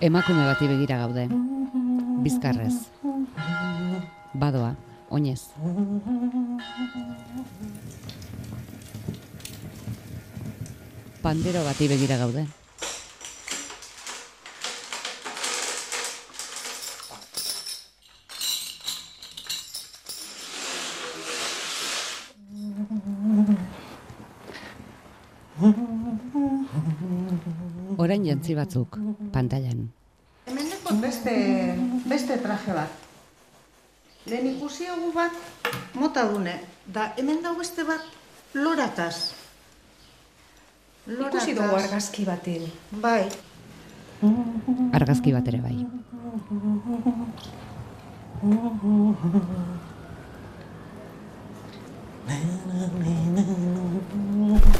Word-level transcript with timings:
Emakume 0.00 0.48
bati 0.48 0.64
begira 0.64 0.96
gaude. 1.04 1.28
Bizkarrez. 2.24 2.88
Badoa, 4.32 4.72
oinez. 5.12 5.52
Pandero 11.20 11.60
bati 11.68 11.88
begira 11.92 12.16
gaude. 12.16 12.48
Jantzi 28.46 28.54
batzuk, 28.54 28.94
pantailan. 29.34 29.88
Hemen 30.46 31.00
beste, 31.02 31.32
beste 32.06 32.36
traje 32.38 32.70
bat. 32.76 32.92
Lehen 34.30 34.46
ikusi 34.52 34.86
hau 34.86 35.10
bat 35.10 35.34
mota 35.98 36.22
dune. 36.30 36.54
Da 36.86 37.08
hemen 37.18 37.42
dago 37.42 37.58
beste 37.58 37.82
bat 37.82 38.06
lorataz. 38.54 39.34
Ikusi 41.10 41.58
dugu 41.58 41.74
argazki 41.74 42.22
batin. 42.24 42.70
Bai. 43.02 43.26
Argazki 44.94 45.34
bat 45.34 45.48
ere 45.50 45.58
bai. 45.66 45.82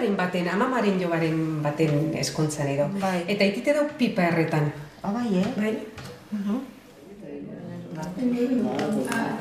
Ai, 0.00 0.06
jobaren 0.08 0.16
baten, 0.16 0.46
amamaren 0.48 1.00
jobaren 1.00 1.40
baten 1.60 2.14
eskontzan 2.16 2.68
edo. 2.72 2.86
Bai. 3.02 3.18
Eta 3.28 3.44
itite 3.44 3.74
dau 3.76 3.84
pipa 3.98 4.22
erretan. 4.30 4.70
Ah, 5.02 5.12
bai, 5.12 5.28
eh? 5.36 5.44
Bai? 5.60 5.76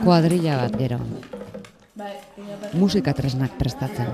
Kuadrilla 0.04 0.58
bat 0.60 0.76
gero. 0.76 1.00
Musika 2.74 3.14
tresnak 3.16 3.56
prestatzen. 3.56 4.12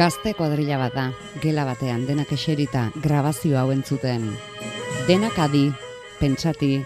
Gazte 0.00 0.30
kuadrilla 0.32 0.78
bat 0.80 0.94
da, 0.96 1.02
gela 1.42 1.66
batean, 1.68 2.06
denak 2.08 2.30
eserita, 2.32 2.86
grabazio 3.04 3.58
hau 3.60 3.66
entzuten. 3.68 4.22
Denak 5.04 5.36
adi, 5.44 5.66
pentsati, 6.16 6.78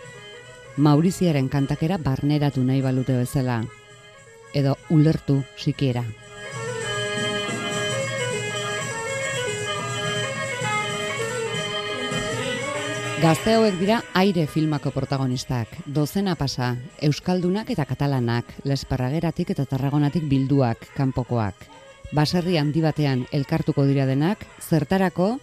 Mauriziaren 0.82 1.46
kantakera 1.46 1.94
barneratu 2.02 2.64
nahi 2.66 2.80
balute 2.82 3.14
bezala. 3.14 3.60
Edo 4.50 4.72
ulertu 4.90 5.36
sikiera. 5.54 6.02
Gazte 13.22 13.54
hauek 13.54 13.78
dira 13.78 14.00
aire 14.24 14.48
filmako 14.48 14.90
protagonistak. 14.90 15.78
Dozena 15.86 16.34
pasa, 16.34 16.74
Euskaldunak 16.98 17.70
eta 17.70 17.86
Katalanak, 17.86 18.56
Lesparrageratik 18.66 19.54
eta 19.54 19.70
Tarragonatik 19.70 20.26
bilduak, 20.26 20.90
kanpokoak. 20.98 21.70
Baserri 22.12 22.58
handi 22.58 22.82
batean 22.84 23.24
elkartuko 23.32 23.84
dira 23.88 24.04
denak, 24.06 24.44
zertarako 24.60 25.38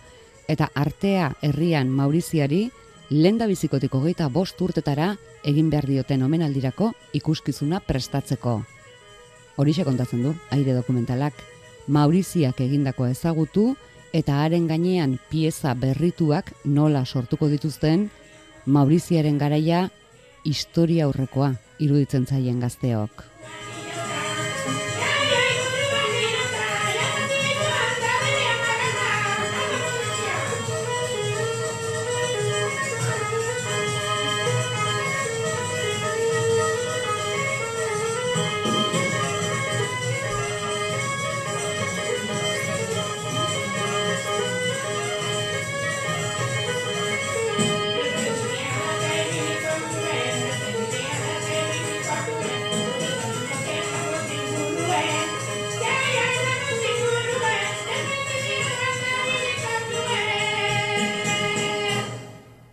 eta 0.52 0.70
artea 0.76 1.32
herrian 1.42 1.90
Mauriziari 1.90 2.70
lenda 3.10 3.48
bizikotik 3.48 3.94
hogeita 3.96 4.30
bost 4.30 4.62
urtetara 4.62 5.16
egin 5.44 5.70
behar 5.72 5.88
dioten 5.90 6.24
omenaldirako 6.24 6.92
ikuskizuna 7.18 7.82
prestatzeko. 7.88 8.62
Horixe 9.58 9.84
kontatzen 9.84 10.24
du, 10.24 10.36
aire 10.52 10.74
dokumentalak, 10.78 11.34
Mauriziak 11.88 12.62
egindako 12.62 13.08
ezagutu 13.10 13.74
eta 14.14 14.44
haren 14.44 14.68
gainean 14.68 15.18
pieza 15.32 15.74
berrituak 15.74 16.54
nola 16.66 17.06
sortuko 17.06 17.50
dituzten 17.50 18.10
Mauriziaren 18.66 19.38
garaia 19.42 19.90
historia 20.46 21.06
aurrekoa 21.10 21.56
iruditzen 21.80 22.28
zaien 22.30 22.60
gazteok. 22.62 23.31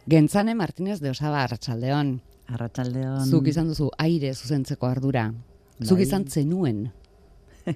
Gentzane 0.08 0.54
Martinez 0.54 1.00
de 1.00 1.10
Osaba 1.10 1.42
Arratsaldeon. 1.44 2.22
Arratsaldeon. 2.48 3.26
Zuk 3.28 3.50
izan 3.50 3.66
duzu 3.68 3.90
aire 4.00 4.30
zuzentzeko 4.32 4.88
ardura. 4.88 5.26
Zuk 5.84 5.98
Bai. 5.98 6.06
izan 6.06 6.24
zenuen. 6.32 6.78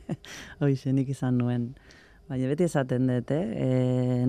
Hoize 0.62 0.94
nik 0.96 1.10
izan 1.12 1.36
nuen. 1.36 1.66
Baina 2.30 2.48
beti 2.48 2.64
esaten 2.64 3.10
dut, 3.10 3.34
eh? 3.36 3.42
E, 3.66 3.68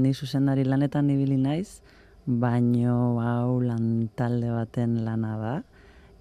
ni 0.04 0.12
zuzendari 0.12 0.68
lanetan 0.68 1.14
ibili 1.16 1.40
naiz, 1.40 1.80
baino 2.26 3.22
hau 3.24 3.62
lan 3.64 4.10
talde 4.20 4.52
baten 4.52 5.00
lana 5.08 5.38
da, 5.40 5.56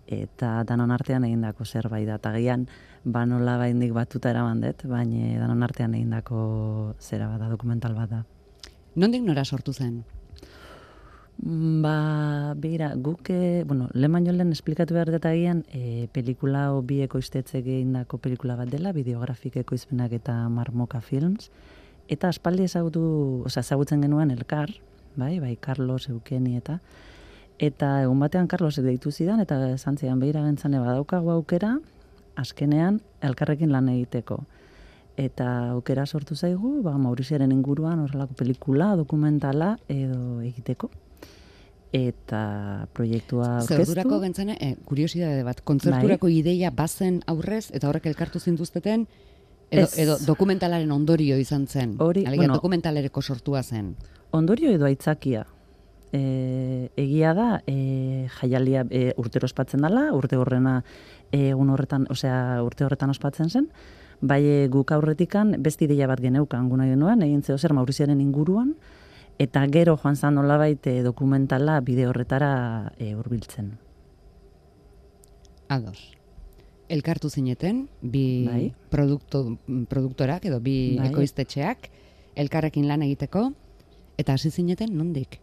eta 0.07 0.55
danon 0.63 0.95
artean 0.95 1.27
egindako 1.27 1.67
zerbait 1.67 2.07
da. 2.07 2.23
Eta 2.23 2.37
gian, 2.39 2.69
banola 3.03 3.59
baindik 3.59 3.91
batuta 3.99 4.31
eraman 4.31 4.63
dut, 4.63 4.87
baina 4.87 5.35
danon 5.43 5.67
artean 5.67 5.99
egindako 5.99 6.95
zera 7.01 7.27
bat 7.35 7.43
da, 7.43 7.51
dokumental 7.59 7.99
bat 7.99 8.19
da. 8.21 8.25
Nondik 8.95 9.27
nora 9.27 9.43
sortu 9.43 9.75
zen? 9.75 10.05
Ba, 11.39 12.55
begira, 12.57 12.95
guk, 12.95 13.31
e, 13.31 13.65
bueno, 13.65 13.89
lehen 13.95 14.13
baino 14.13 14.33
lehen 14.33 14.53
esplikatu 14.53 14.95
behar 14.95 15.11
dut 15.11 15.25
agian, 15.27 15.65
e, 15.73 16.07
pelikula 16.13 16.67
hau 16.69 16.83
bi 16.87 17.01
ekoiztetze 17.03 17.59
egindako 17.59 18.19
pelikula 18.19 18.55
bat 18.55 18.69
dela, 18.71 18.93
bideografik 18.93 19.57
ekoizpenak 19.57 20.13
eta 20.13 20.37
marmoka 20.53 21.01
films, 21.01 21.51
eta 22.09 22.29
aspaldi 22.29 22.69
ezagutu, 22.69 23.03
osea, 23.49 23.65
ezagutzen 23.65 24.05
genuen 24.05 24.31
elkar, 24.31 24.71
bai, 25.17 25.41
bai, 25.41 25.57
Carlos, 25.57 26.07
Eukeni 26.13 26.57
eta, 26.61 26.79
eta 27.59 28.03
egun 28.05 28.21
batean 28.23 28.47
Carlos 28.47 28.77
deitu 28.77 29.11
zidan, 29.11 29.41
eta 29.41 29.73
esan 29.73 29.97
zidan, 29.97 30.21
behira 30.21 30.45
gentzane 30.45 30.79
badaukagu 30.79 31.33
aukera, 31.33 31.79
azkenean 32.37 33.01
elkarrekin 33.21 33.73
lan 33.73 33.89
egiteko. 33.89 34.45
Eta 35.17 35.73
aukera 35.73 36.07
sortu 36.07 36.37
zaigu, 36.37 36.83
ba, 36.85 36.99
Mauriziaren 36.99 37.53
inguruan 37.53 38.05
horrelako 38.05 38.37
pelikula, 38.39 38.95
dokumentala 39.01 39.79
edo 39.89 40.41
egiteko 40.41 40.93
eta 41.93 42.89
proiektua 42.97 43.59
aurkeztu. 43.61 43.85
Zerdurako 43.85 44.21
gentzane, 44.23 44.57
eh, 44.61 44.77
kuriosidade 44.85 45.43
bat, 45.45 45.61
kontzerturako 45.61 46.29
ideia 46.33 46.71
bazen 46.71 47.21
aurrez, 47.27 47.71
eta 47.73 47.89
horrek 47.89 48.07
elkartu 48.07 48.41
zintuzteten, 48.41 49.07
edo, 49.71 49.85
Ez. 49.85 49.99
edo 49.99 50.17
dokumentalaren 50.27 50.91
ondorio 50.93 51.39
izan 51.39 51.67
zen. 51.67 51.97
Hori, 51.99 52.25
Alegia, 52.25 52.47
bueno. 52.47 52.55
dokumentalereko 52.55 53.23
sortua 53.23 53.63
zen. 53.63 53.97
Ondorio 54.31 54.73
edo 54.73 54.87
aitzakia. 54.87 55.47
E, 56.13 56.91
egia 56.97 57.33
da, 57.35 57.63
e, 57.67 58.29
jaialia 58.41 58.85
e, 58.91 59.13
urtero 59.17 59.47
ospatzen 59.49 59.81
dela, 59.81 60.11
urte 60.13 60.37
horrena 60.37 60.83
e, 61.31 61.49
egun 61.51 61.71
horretan, 61.73 62.07
osea, 62.13 62.63
urte 62.65 62.85
horretan 62.85 63.11
ospatzen 63.11 63.49
zen, 63.49 63.69
bai 64.21 64.43
e, 64.45 64.69
guk 64.69 64.93
aurretikan 64.93 65.57
beste 65.65 65.87
ideia 65.87 66.07
bat 66.07 66.21
geneukan 66.21 66.69
guna 66.69 66.85
genuen, 66.85 67.25
egin 67.25 67.41
zeo 67.43 67.57
zer 67.57 67.73
Mauriziaren 67.73 68.21
inguruan, 68.21 68.75
eta 69.39 69.65
gero 69.73 69.97
joan 69.97 70.17
zan 70.17 70.35
nolabait 70.35 70.87
e, 70.87 71.03
dokumentala 71.03 71.81
bide 71.81 72.07
horretara 72.07 72.93
e, 72.99 73.15
hurbiltzen. 73.15 73.79
Ados. 75.69 76.13
Elkartu 76.93 77.31
zineten, 77.31 77.87
bi 78.03 78.45
Bai. 78.47 78.65
produkto, 78.91 79.59
produktorak 79.89 80.45
edo 80.45 80.61
bi 80.61 80.97
Bai. 80.99 81.09
ekoiztetxeak, 81.11 81.89
elkarrekin 82.37 82.89
lan 82.89 83.03
egiteko, 83.03 83.51
eta 84.21 84.37
hasi 84.37 84.51
zineten 84.51 84.97
nondik? 84.97 85.42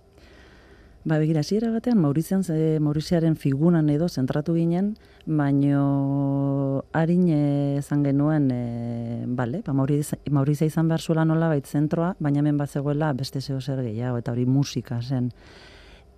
Ba, 1.05 1.17
begira, 1.17 1.39
hasiera 1.39 1.69
batean 1.71 1.97
Maurizian 1.97 2.43
ze 2.43 2.77
Mauriziaren 2.83 3.37
figuran 3.39 3.89
edo 3.89 4.09
zentratu 4.09 4.53
ginen, 4.53 4.97
baino 5.25 6.83
harin 6.91 7.29
izan 7.79 8.03
genuen, 8.03 8.49
e, 8.51 9.23
bale, 9.25 9.61
ba, 9.63 9.71
Maurizia 9.71 10.67
izan 10.67 10.89
behar 10.91 10.99
zuela 10.99 11.23
nola 11.23 11.47
bait 11.47 11.65
zentroa, 11.65 12.17
baina 12.19 12.43
hemen 12.43 12.57
bat 12.59 12.69
zegoela 12.69 13.13
beste 13.13 13.39
zeo 13.39 13.61
zer 13.61 13.79
gehiago, 13.85 14.17
eta 14.19 14.33
hori 14.33 14.45
musika 14.45 14.99
zen. 15.01 15.31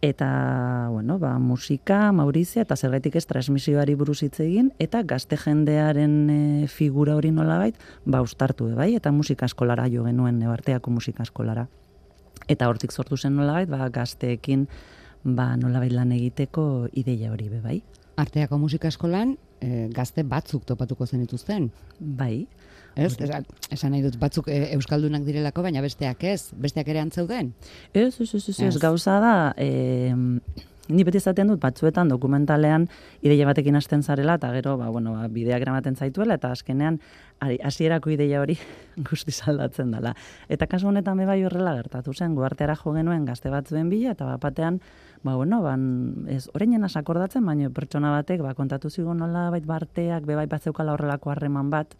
Eta, 0.01 0.87
bueno, 0.89 1.19
ba, 1.19 1.35
musika, 1.37 2.11
Maurizia, 2.11 2.63
eta 2.65 2.75
zergaitik 2.75 3.19
ez 3.21 3.27
transmisioari 3.29 3.93
buruz 3.93 4.23
hitz 4.23 4.39
egin, 4.41 4.71
eta 4.79 5.03
gazte 5.05 5.37
jendearen 5.37 6.17
e, 6.33 6.41
figura 6.67 7.13
hori 7.15 7.29
nola 7.29 7.59
bait, 7.61 7.77
ba, 8.05 8.23
ustartu, 8.25 8.73
bai, 8.73 8.95
eta 8.97 9.13
musika 9.13 9.45
eskolara 9.45 9.85
jo 9.93 10.09
genuen, 10.09 10.41
nebarteako 10.41 10.89
musika 10.89 11.21
eskolara. 11.21 11.67
Eta 12.49 12.69
hortik 12.69 12.91
sortu 12.91 13.17
zen 13.17 13.35
nolabait, 13.35 13.69
ba, 13.69 13.89
gazteekin 13.89 14.67
ba, 15.23 15.55
nolabait 15.57 15.93
lan 15.93 16.11
egiteko 16.15 16.87
ideia 16.97 17.31
hori 17.31 17.49
be, 17.49 17.61
bai. 17.61 17.81
Arteako 18.21 18.57
musika 18.61 18.89
eskolan, 18.91 19.35
e, 19.61 19.87
gazte 19.93 20.23
batzuk 20.27 20.65
topatuko 20.67 21.05
zen 21.07 21.23
ituzten. 21.25 21.69
Bai. 21.99 22.47
Ez, 22.95 23.13
esan, 23.23 23.45
esan 23.71 23.93
nahi 23.93 24.01
dut 24.03 24.17
batzuk 24.19 24.49
e, 24.51 24.57
euskaldunak 24.75 25.23
direlako, 25.23 25.63
baina 25.63 25.83
besteak 25.83 26.25
ez, 26.27 26.51
besteak 26.59 26.89
ere 26.91 26.99
antzeuden? 27.05 27.53
Ez, 27.93 28.19
ez, 28.19 28.33
ez, 28.35 28.43
ez, 28.49 28.57
ez, 28.67 28.75
gauza 28.81 29.19
da, 29.23 29.35
e, 29.55 29.69
ni 30.89 31.03
beti 31.03 31.19
izaten 31.21 31.51
dut 31.51 31.59
batzuetan 31.61 32.09
dokumentalean 32.09 32.87
ideia 33.21 33.45
batekin 33.45 33.75
hasten 33.77 34.03
zarela 34.03 34.35
eta 34.39 34.51
gero 34.53 34.77
ba 34.77 34.89
bueno 34.89 35.13
ba 35.13 35.27
bideak 35.27 35.61
eramaten 35.61 35.95
zaituela 35.95 36.35
eta 36.39 36.51
azkenean 36.51 36.99
hasierako 37.39 38.09
ideia 38.09 38.41
hori 38.41 38.57
guzti 39.09 39.31
saldatzen 39.31 39.91
dela. 39.91 40.15
Eta 40.49 40.67
kasu 40.67 40.87
honetan 40.87 41.17
bai 41.17 41.43
horrela 41.43 41.75
gertatu 41.75 42.13
zen 42.13 42.35
guarteara 42.35 42.75
jo 42.75 42.93
genuen 42.93 43.25
gazte 43.25 43.49
batzuen 43.49 43.89
bila 43.89 44.11
eta 44.11 44.37
batean 44.37 44.81
ba 45.23 45.35
bueno 45.35 45.61
ban 45.61 46.25
ez 46.27 46.49
orainen 46.53 46.83
akordatzen 46.83 47.45
baina 47.45 47.69
pertsona 47.69 48.11
batek 48.11 48.41
ba 48.41 48.53
kontatu 48.53 48.89
zigun 48.89 49.17
nola 49.17 49.49
bait 49.51 49.65
barteak 49.65 50.25
be 50.25 50.35
bai 50.35 50.47
batzeukala 50.47 50.93
horrelako 50.93 51.29
harreman 51.29 51.69
bat 51.69 51.95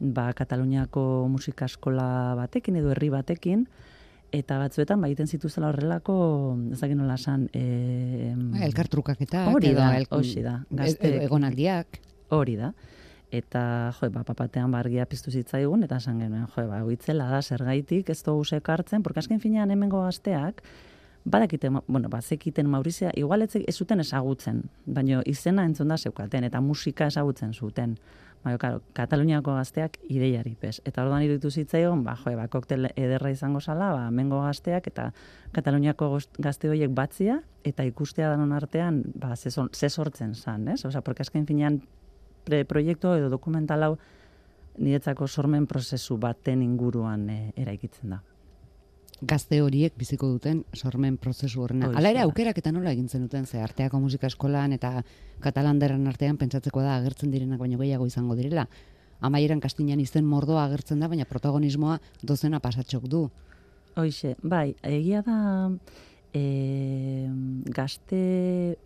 ba 0.00 0.32
Kataluniako 0.32 1.28
musika 1.28 1.64
eskola 1.64 2.34
batekin 2.36 2.76
edo 2.76 2.90
herri 2.90 3.10
batekin 3.10 3.66
eta 4.32 4.56
batzuetan 4.62 5.00
ba 5.00 5.10
egiten 5.10 5.28
zituzela 5.28 5.68
horrelako 5.68 6.14
ezakin 6.72 6.98
nola 7.02 7.18
san 7.18 7.48
eh 7.52 8.32
elkartrukaketa 8.66 9.46
hori 9.52 9.74
da 9.76 9.90
hori 10.10 10.42
da 10.42 10.54
e, 10.70 10.76
gazte 10.76 11.08
e, 11.08 11.24
egonaldiak. 11.26 12.00
Hori 12.32 12.56
da. 12.56 12.72
Eta 13.32 13.92
jo 13.98 14.08
ba 14.12 14.24
papatean 14.24 14.72
bargia 14.72 15.04
piztu 15.06 15.30
zitzaigun 15.30 15.84
eta 15.84 15.96
esan 16.00 16.20
genuen 16.20 16.46
jo 16.54 16.66
ba 16.68 16.82
huitzela 16.84 17.28
da 17.28 17.42
zergaitik 17.42 18.08
ez 18.10 18.22
dugu 18.22 18.44
sekartzen 18.44 19.02
porque 19.02 19.20
azken 19.20 19.40
finean 19.40 19.70
hemengo 19.70 20.02
gazteak 20.04 20.62
badakite 21.24 21.68
bueno 21.86 22.08
ba 22.08 22.20
zekiten 22.22 22.68
Maurizia 22.68 23.10
igual 23.14 23.42
ez 23.42 23.76
zuten 23.76 24.00
ezagutzen 24.00 24.62
baino 24.86 25.22
izena 25.26 25.64
entzun 25.64 25.88
da 25.88 25.96
zeukaten 25.96 26.44
eta 26.44 26.60
musika 26.60 27.06
ezagutzen 27.06 27.52
zuten 27.52 27.98
Baina, 28.42 28.58
karo, 28.58 28.80
Kataluniako 28.96 29.54
gazteak 29.54 29.98
ideiari, 30.10 30.56
pez. 30.58 30.80
Eta 30.88 31.04
orduan 31.04 31.22
iruditu 31.22 31.50
zitzaion, 31.50 32.02
ba, 32.02 32.16
jo, 32.18 32.32
ba, 32.38 32.48
koktel 32.50 32.88
ederra 32.96 33.30
izango 33.30 33.60
zala, 33.60 33.92
ba, 33.94 34.08
mengo 34.10 34.40
gazteak, 34.42 34.88
eta 34.90 35.12
Kataluniako 35.54 36.10
gazte 36.42 36.72
horiek 36.72 36.90
batzia, 36.90 37.38
eta 37.64 37.86
ikustea 37.86 38.32
danon 38.32 38.52
artean, 38.56 39.02
ba, 39.14 39.36
ze 39.36 39.88
sortzen 39.88 40.34
zan, 40.34 40.66
ez? 40.68 40.84
Osa, 40.84 41.02
porque 41.02 41.22
azken 41.22 41.46
finean, 41.46 41.82
pre 42.42 42.64
proiektu 42.66 43.14
edo 43.14 43.30
dokumental 43.30 43.86
hau, 43.86 43.94
niretzako 44.78 45.28
sormen 45.28 45.68
prozesu 45.70 46.18
baten 46.18 46.62
inguruan 46.64 47.28
e, 47.30 47.40
eraikitzen 47.60 48.16
da 48.16 48.22
gazte 49.22 49.60
horiek 49.62 49.94
biziko 49.98 50.28
duten 50.34 50.64
sormen 50.74 51.16
prozesu 51.16 51.62
horrena. 51.62 51.92
Hala 51.94 52.10
ere 52.10 52.22
aukerak 52.24 52.58
eta 52.58 52.72
nola 52.74 52.90
egin 52.92 53.06
duten 53.06 53.46
ze 53.46 53.60
arteako 53.62 54.00
musika 54.00 54.26
eskolan 54.26 54.72
eta 54.72 55.02
katalanderan 55.40 56.06
artean 56.06 56.36
pentsatzeko 56.36 56.82
da 56.82 56.96
agertzen 56.96 57.30
direnak 57.30 57.58
baino 57.58 57.78
gehiago 57.78 58.06
izango 58.06 58.34
direla. 58.34 58.66
Amaieran 59.20 59.60
kastinan 59.60 60.00
izen 60.00 60.24
mordoa 60.26 60.64
agertzen 60.64 60.98
da, 60.98 61.08
baina 61.08 61.24
protagonismoa 61.24 62.00
dozena 62.22 62.58
pasatxok 62.60 63.06
du. 63.06 63.28
Hoixe, 63.96 64.34
bai, 64.42 64.74
egia 64.82 65.22
da 65.22 65.70
e, 66.34 67.28
gazte, 67.70 68.76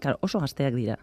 claro, 0.00 0.18
oso 0.20 0.40
gazteak 0.40 0.74
dira. 0.74 0.98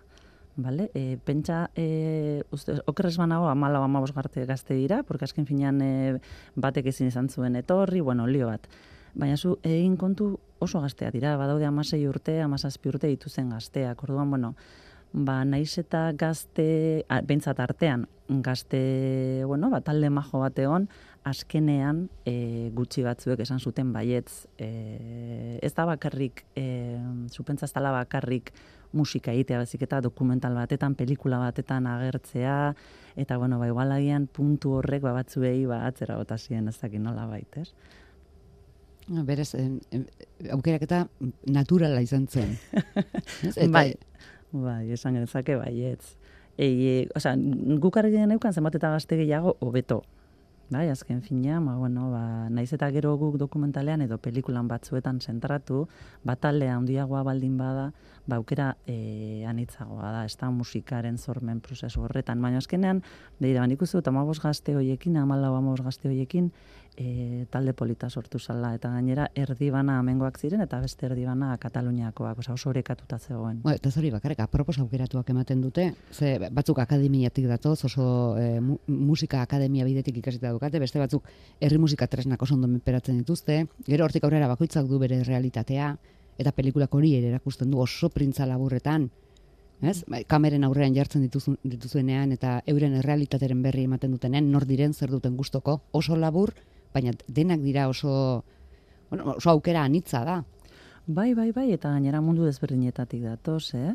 Vale? 0.55 0.91
E, 0.93 1.17
pentsa, 1.25 1.71
e, 1.75 2.43
uste, 2.51 2.77
okerrez 2.85 3.17
banago, 3.17 3.47
amala 3.49 3.81
o 3.81 3.83
amabos 3.83 4.13
garte 4.13 4.45
gazte 4.45 4.75
dira, 4.77 5.01
porque 5.01 5.25
azken 5.25 5.47
finean 5.49 5.81
e, 5.81 6.19
batek 6.55 6.91
ezin 6.93 7.09
izan 7.09 7.29
zuen 7.29 7.55
etorri, 7.57 8.01
bueno, 8.01 8.27
lio 8.27 8.47
bat. 8.47 8.67
Baina 9.15 9.37
zu, 9.37 9.57
egin 9.65 9.97
kontu 9.97 10.37
oso 10.61 10.81
gaztea 10.81 11.09
dira, 11.11 11.35
badaude 11.37 11.65
amasei 11.65 12.05
urte, 12.07 12.39
amazazpi 12.41 12.89
urte 12.89 13.09
dituzen 13.09 13.49
gazteak. 13.49 14.03
Orduan, 14.05 14.29
bueno, 14.29 14.53
ba, 15.13 15.43
naiz 15.45 15.77
eta 15.81 16.11
gazte, 16.17 17.05
bentsat 17.25 17.59
artean, 17.59 18.07
gazte, 18.29 19.43
bueno, 19.45 19.69
ba, 19.73 19.81
talde 19.81 20.09
majo 20.09 20.41
bat 20.41 20.57
egon, 20.59 20.87
azkenean 21.23 22.07
e, 22.29 22.69
gutxi 22.75 23.05
batzuek 23.05 23.41
esan 23.45 23.61
zuten 23.61 23.93
baietz, 23.93 24.45
e, 24.57 25.59
ez 25.61 25.73
da 25.73 25.85
bakarrik, 25.89 26.45
e, 26.55 26.97
zupentza 27.29 27.65
ez 27.65 27.73
bakarrik 27.73 28.53
musika 28.93 29.33
egitea 29.33 29.59
bezik 29.63 29.83
eta 29.87 29.99
dokumental 30.01 30.55
batetan, 30.55 30.95
pelikula 30.95 31.39
batetan 31.41 31.87
agertzea, 31.89 32.73
eta 33.19 33.37
bueno, 33.37 33.59
ba, 33.59 33.67
igual 33.67 33.91
agian 33.91 34.27
puntu 34.27 34.77
horrek 34.79 35.03
ba, 35.03 35.13
batzuei 35.17 35.65
ba, 35.69 35.83
atzera 35.87 36.17
gota 36.21 36.37
ziren 36.37 36.69
ez 36.69 36.77
dakit 36.79 37.01
nola 37.01 37.25
baita, 37.29 37.65
ez? 37.65 37.73
Berez, 39.27 39.51
aukerak 40.55 40.85
eta 40.85 41.03
naturala 41.51 41.99
izan 42.01 42.27
zen. 42.27 42.55
bai, 43.75 43.89
bai, 44.51 44.91
esan 44.95 45.17
genezake 45.19 45.57
baietz. 45.59 46.15
Ei, 46.57 47.09
o 47.15 47.19
sea, 47.19 47.33
guk 47.81 47.97
argien 47.97 48.31
eukan 48.31 48.53
zenbat 48.53 48.77
eta 48.77 48.93
gazte 48.93 49.17
gehiago 49.19 49.57
hobeto. 49.59 50.03
Bai, 50.73 50.89
azken 50.89 51.21
fina, 51.21 51.59
ba, 51.61 51.75
bueno, 51.77 52.07
ba, 52.09 52.49
naiz 52.49 52.71
eta 52.73 52.87
gero 52.89 53.11
guk 53.21 53.35
dokumentalean 53.37 54.01
edo 54.01 54.17
pelikulan 54.17 54.65
batzuetan 54.71 55.19
zentratu, 55.21 55.83
bataldea 56.25 56.73
handiagoa 56.79 57.21
baldin 57.27 57.59
bada, 57.59 57.91
ba, 58.25 58.39
aukera 58.39 58.71
e, 58.89 59.45
anitzagoa 59.45 60.09
da, 60.15 60.23
ez 60.25 60.33
da 60.39 60.49
musikaren 60.49 61.19
zormen 61.19 61.59
prozesu 61.61 62.01
horretan. 62.07 62.41
Baina 62.41 62.57
azkenean, 62.63 63.03
behira, 63.39 63.61
ban 63.61 63.75
ikustu, 63.75 64.01
eta 64.01 64.11
gazte 64.41 64.73
hoiekin, 64.73 65.17
amalau 65.21 65.53
amabos 65.53 65.85
gazte 65.85 66.09
hoiekin, 66.09 66.49
e, 66.97 67.45
talde 67.49 67.73
polita 67.73 68.09
sortu 68.09 68.39
zala, 68.39 68.73
eta 68.75 68.89
gainera 68.93 69.27
erdibana 69.35 69.97
amengoak 69.99 70.37
ziren, 70.39 70.61
eta 70.61 70.79
beste 70.81 71.05
erdibana 71.07 71.55
Kataluniakoak, 71.57 72.39
oza, 72.39 72.53
oso 72.53 72.69
horekatuta 72.69 73.19
zegoen. 73.19 73.61
Ba, 73.63 73.75
eta 73.77 73.91
zori 73.91 74.11
bakarrik, 74.13 74.41
apropos 74.43 74.77
aukeratuak 74.79 75.29
ematen 75.29 75.61
dute, 75.61 75.89
ze 76.11 76.37
batzuk 76.51 76.79
akademiatik 76.79 77.47
datoz, 77.49 77.83
oso 77.85 78.05
e, 78.39 78.59
musika 78.87 79.41
akademia 79.41 79.85
bidetik 79.85 80.17
ikasita 80.21 80.51
dukate, 80.63 80.79
beste 80.79 80.99
batzuk 80.99 81.27
herri 81.59 81.77
musika 81.77 82.07
tresnak 82.07 82.41
oso 82.41 82.55
ondo 82.55 82.67
dituzte, 82.67 83.67
gero 83.85 84.05
hortik 84.05 84.23
aurrera 84.23 84.47
bakoitzak 84.47 84.87
du 84.87 84.99
bere 84.99 85.23
realitatea, 85.23 85.97
eta 86.37 86.51
pelikulak 86.51 86.93
hori 86.93 87.15
ere 87.15 87.27
erakusten 87.27 87.69
du 87.69 87.79
oso 87.79 88.09
printza 88.09 88.45
laburretan, 88.45 89.09
ez? 89.81 90.03
Bai, 90.07 90.23
kameren 90.23 90.63
aurrean 90.63 90.95
jartzen 90.95 91.21
dituzu, 91.21 91.57
dituzuenean 91.63 92.31
eta 92.31 92.61
euren 92.65 92.95
errealitateren 92.95 93.61
berri 93.61 93.83
ematen 93.83 94.11
dutenean, 94.11 94.49
nor 94.51 94.65
diren 94.65 94.93
zer 94.93 95.11
duten 95.11 95.35
gustoko 95.35 95.81
oso 95.91 96.15
labur, 96.15 96.53
baina 96.93 97.11
denak 97.27 97.59
dira 97.61 97.89
oso, 97.89 98.43
bueno, 99.09 99.35
oso 99.35 99.49
aukera 99.49 99.83
anitza 99.83 100.23
da. 100.23 100.43
Bai, 101.05 101.33
bai, 101.33 101.51
bai, 101.51 101.73
eta 101.73 101.91
gainera 101.91 102.21
mundu 102.21 102.45
desberdinetatik 102.45 103.23
datoz, 103.23 103.73
eh? 103.75 103.93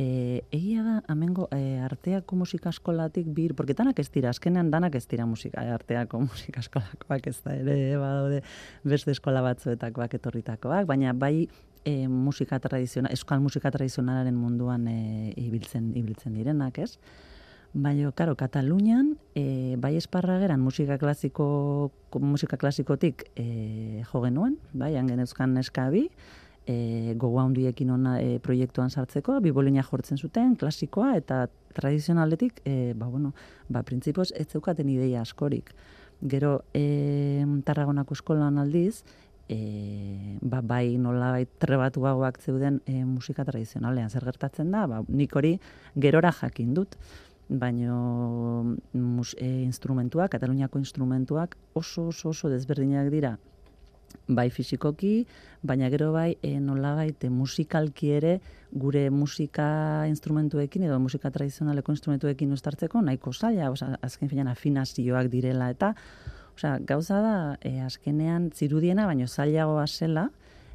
E, 0.00 0.44
egia 0.50 0.80
da, 0.80 0.92
amengo, 1.12 1.48
e, 1.52 1.76
arteako 1.84 2.36
musika 2.40 2.70
eskolatik 2.72 3.26
bir, 3.36 3.52
porque 3.54 3.74
danak 3.76 3.98
ez 4.00 4.06
dira, 4.08 4.30
azkenean 4.32 4.70
danak 4.72 4.94
ez 4.96 5.04
dira 5.10 5.26
musika, 5.28 5.60
e, 5.60 5.74
arteako 5.74 6.22
musika 6.30 6.62
eskolakoak 6.64 7.26
ez 7.28 7.34
da, 7.44 7.56
ere, 7.58 7.74
badaude, 8.00 8.38
beste 8.94 9.12
eskola 9.12 9.42
batzuetakoak 9.44 10.16
etorritakoak, 10.16 10.88
baina 10.88 11.12
bai 11.12 11.34
e, 11.84 12.08
musika 12.08 12.56
tradizional, 12.64 13.12
eskal 13.12 13.44
musika 13.44 13.72
tradizionalaren 13.74 14.38
munduan 14.40 14.88
e, 14.88 15.34
ibiltzen, 15.36 15.92
ibiltzen 16.00 16.38
direnak, 16.38 16.80
ez? 16.80 16.94
Baina, 17.74 18.08
karo, 18.16 18.38
Katalunian, 18.40 19.18
e, 19.36 19.76
bai 19.84 19.98
esparrageran 20.00 20.64
musika 20.64 20.96
klasiko, 21.02 21.50
musika 22.24 22.56
klasikotik 22.56 23.28
e, 23.36 24.00
jo 24.08 24.24
genuen, 24.24 24.56
bai, 24.72 24.94
hangen 24.96 25.20
euskan 25.26 25.60
eskabi, 25.60 26.08
e, 26.66 27.14
gogoa 27.16 27.44
hundiekin 27.48 27.90
ona 27.90 28.18
e, 28.20 28.38
proiektuan 28.42 28.90
sartzeko, 28.90 29.38
bibolina 29.44 29.82
jortzen 29.86 30.18
zuten, 30.18 30.56
klasikoa, 30.56 31.14
eta 31.20 31.46
tradizionaletik, 31.76 32.60
e, 32.64 32.92
ba, 32.94 33.08
bueno, 33.08 33.32
ba, 33.68 33.82
printzipos, 33.86 34.32
ez 34.36 34.48
zeukaten 34.48 34.88
ideia 34.88 35.22
askorik. 35.22 35.72
Gero, 36.20 36.60
e, 36.74 37.44
Tarragonako 37.64 38.14
eskolan 38.18 38.60
aldiz, 38.60 39.02
e, 39.48 40.36
ba, 40.42 40.60
bai 40.60 40.98
nola 40.98 41.32
bai 41.34 41.46
trebatu 41.58 42.04
gauak 42.04 42.40
zeuden 42.42 42.80
e, 42.86 43.04
musika 43.04 43.44
tradizionalean. 43.44 44.10
Zer 44.10 44.24
gertatzen 44.28 44.70
da, 44.70 44.86
ba, 44.86 45.02
nik 45.08 45.34
hori 45.36 45.56
gerora 45.96 46.32
jakin 46.32 46.74
dut, 46.76 46.96
baino 47.50 48.76
mus, 48.92 49.34
e, 49.38 49.48
instrumentuak, 49.64 50.30
Kataluniako 50.30 50.78
instrumentuak 50.78 51.56
oso 51.74 52.08
oso 52.12 52.30
oso 52.30 52.48
desberdinak 52.48 53.10
dira 53.10 53.38
bai 54.28 54.48
fisikoki, 54.50 55.26
baina 55.62 55.90
gero 55.90 56.12
bai 56.12 56.36
e, 56.42 56.58
nolabait 56.60 57.24
e, 57.24 57.30
musikalki 57.30 58.12
ere 58.16 58.40
gure 58.72 59.08
musika 59.10 60.06
instrumentuekin 60.08 60.86
edo 60.86 60.98
musika 61.02 61.30
tradizionaleko 61.30 61.92
instrumentuekin 61.92 62.52
ustartzeko 62.52 63.02
nahiko 63.02 63.32
zaila, 63.32 63.70
osea, 63.70 63.98
azken 64.02 64.30
finean 64.30 64.48
afinazioak 64.48 65.30
direla 65.32 65.70
eta 65.70 65.94
osea, 66.56 66.78
gauza 66.86 67.20
da 67.24 67.36
e, 67.60 67.80
azkenean 67.82 68.50
zirudiena 68.54 69.06
baino 69.10 69.26
zailagoa 69.26 69.86
zela 69.86 70.28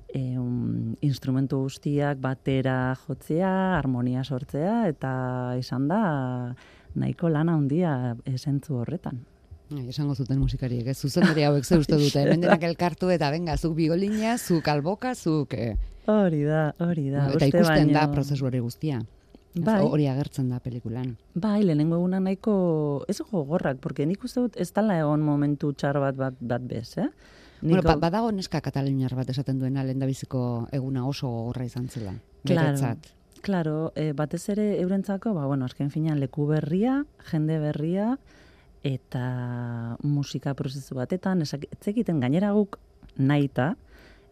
e, 0.09 0.37
um, 0.39 0.95
instrumentu 1.01 1.61
guztiak 1.65 2.19
batera 2.23 2.95
jotzea, 3.05 3.51
harmonia 3.79 4.23
sortzea 4.23 4.87
eta 4.91 5.13
izan 5.59 5.87
da 5.91 6.01
nahiko 6.95 7.29
lana 7.29 7.55
handia 7.59 8.15
esentzu 8.25 8.81
horretan. 8.83 9.23
Ai, 9.73 9.87
esango 9.89 10.13
zuten 10.13 10.37
musikariek, 10.37 10.85
ez 10.91 10.99
zuzendari 11.01 11.43
hauek 11.47 11.65
ze 11.65 11.79
uste 11.81 11.97
dute, 11.97 12.21
hemen 12.21 12.43
denak 12.43 12.63
elkartu 12.67 13.09
eta 13.09 13.31
venga, 13.33 13.57
zuk 13.57 13.73
bigolina, 13.77 14.37
zuk 14.37 14.67
alboka, 14.69 15.15
zuk... 15.15 15.55
Eh. 15.57 15.73
Hori 16.05 16.43
da, 16.45 16.67
hori 16.85 17.09
da. 17.09 17.31
eta 17.33 17.47
ikusten 17.49 17.89
da 17.93 18.05
prozesu 18.11 18.45
hori 18.45 18.61
guztia. 18.61 18.99
Bai. 19.55 19.79
Hori 19.87 20.05
agertzen 20.11 20.51
da 20.51 20.59
pelikulan. 20.59 21.15
Bai, 21.33 21.63
lehenengo 21.63 21.97
eguna 21.97 22.19
nahiko, 22.19 22.53
ez 23.09 23.17
gogorrak, 23.31 23.79
porque 23.81 24.05
nik 24.05 24.23
uste 24.27 24.43
dut 24.43 24.59
ez 24.59 24.69
tala 24.75 24.99
egon 24.99 25.23
momentu 25.25 25.71
txar 25.73 25.97
bat 26.03 26.19
bat, 26.19 26.37
bat 26.39 26.61
bez, 26.61 26.97
eh? 26.99 27.09
Niko... 27.61 27.71
Bueno, 27.71 27.83
ba, 27.87 27.95
badago 28.03 28.31
neska 28.35 28.61
kataluniar 28.61 29.15
bat 29.15 29.31
esaten 29.31 29.57
duena 29.57 29.83
lehen 29.87 30.03
da 30.03 30.05
biziko 30.05 30.67
eguna 30.75 31.07
oso 31.07 31.31
gogorra 31.31 31.65
izan 31.65 31.87
zela. 31.87 32.13
Claro, 32.45 32.91
claro 33.41 33.77
e, 33.95 34.11
batez 34.13 34.43
ere 34.53 34.75
eurentzako, 34.83 35.33
ba, 35.33 35.47
bueno, 35.47 35.65
azken 35.65 35.89
finean 35.89 36.19
leku 36.19 36.45
berria, 36.51 36.99
jende 37.31 37.57
berria, 37.63 38.17
eta 38.85 39.97
musika 40.05 40.53
prozesu 40.53 40.95
batetan, 40.95 41.41
etzekiten 41.41 42.21
gainera 42.21 42.51
guk 42.53 42.77
nahi 43.17 43.49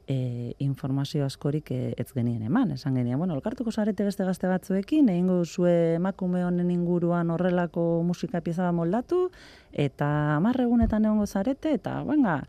e, 0.07 0.53
informazio 0.59 1.25
askorik 1.25 1.71
e, 1.71 1.93
ez 1.97 2.11
genien 2.13 2.41
eman. 2.43 2.71
Esan 2.75 2.95
genien, 2.99 3.17
bueno, 3.17 3.35
elkartuko 3.35 3.71
zarete 3.71 4.03
beste 4.03 4.25
gazte 4.27 4.47
batzuekin, 4.51 5.09
egingo 5.09 5.39
zue 5.45 5.95
emakume 5.95 6.43
honen 6.43 6.71
inguruan 6.71 7.31
horrelako 7.31 8.03
musika 8.03 8.41
pieza 8.41 8.71
moldatu, 8.71 9.29
eta 9.71 10.35
amarregunetan 10.35 11.05
egongo 11.05 11.25
zarete, 11.25 11.73
eta 11.79 12.01
venga, 12.03 12.41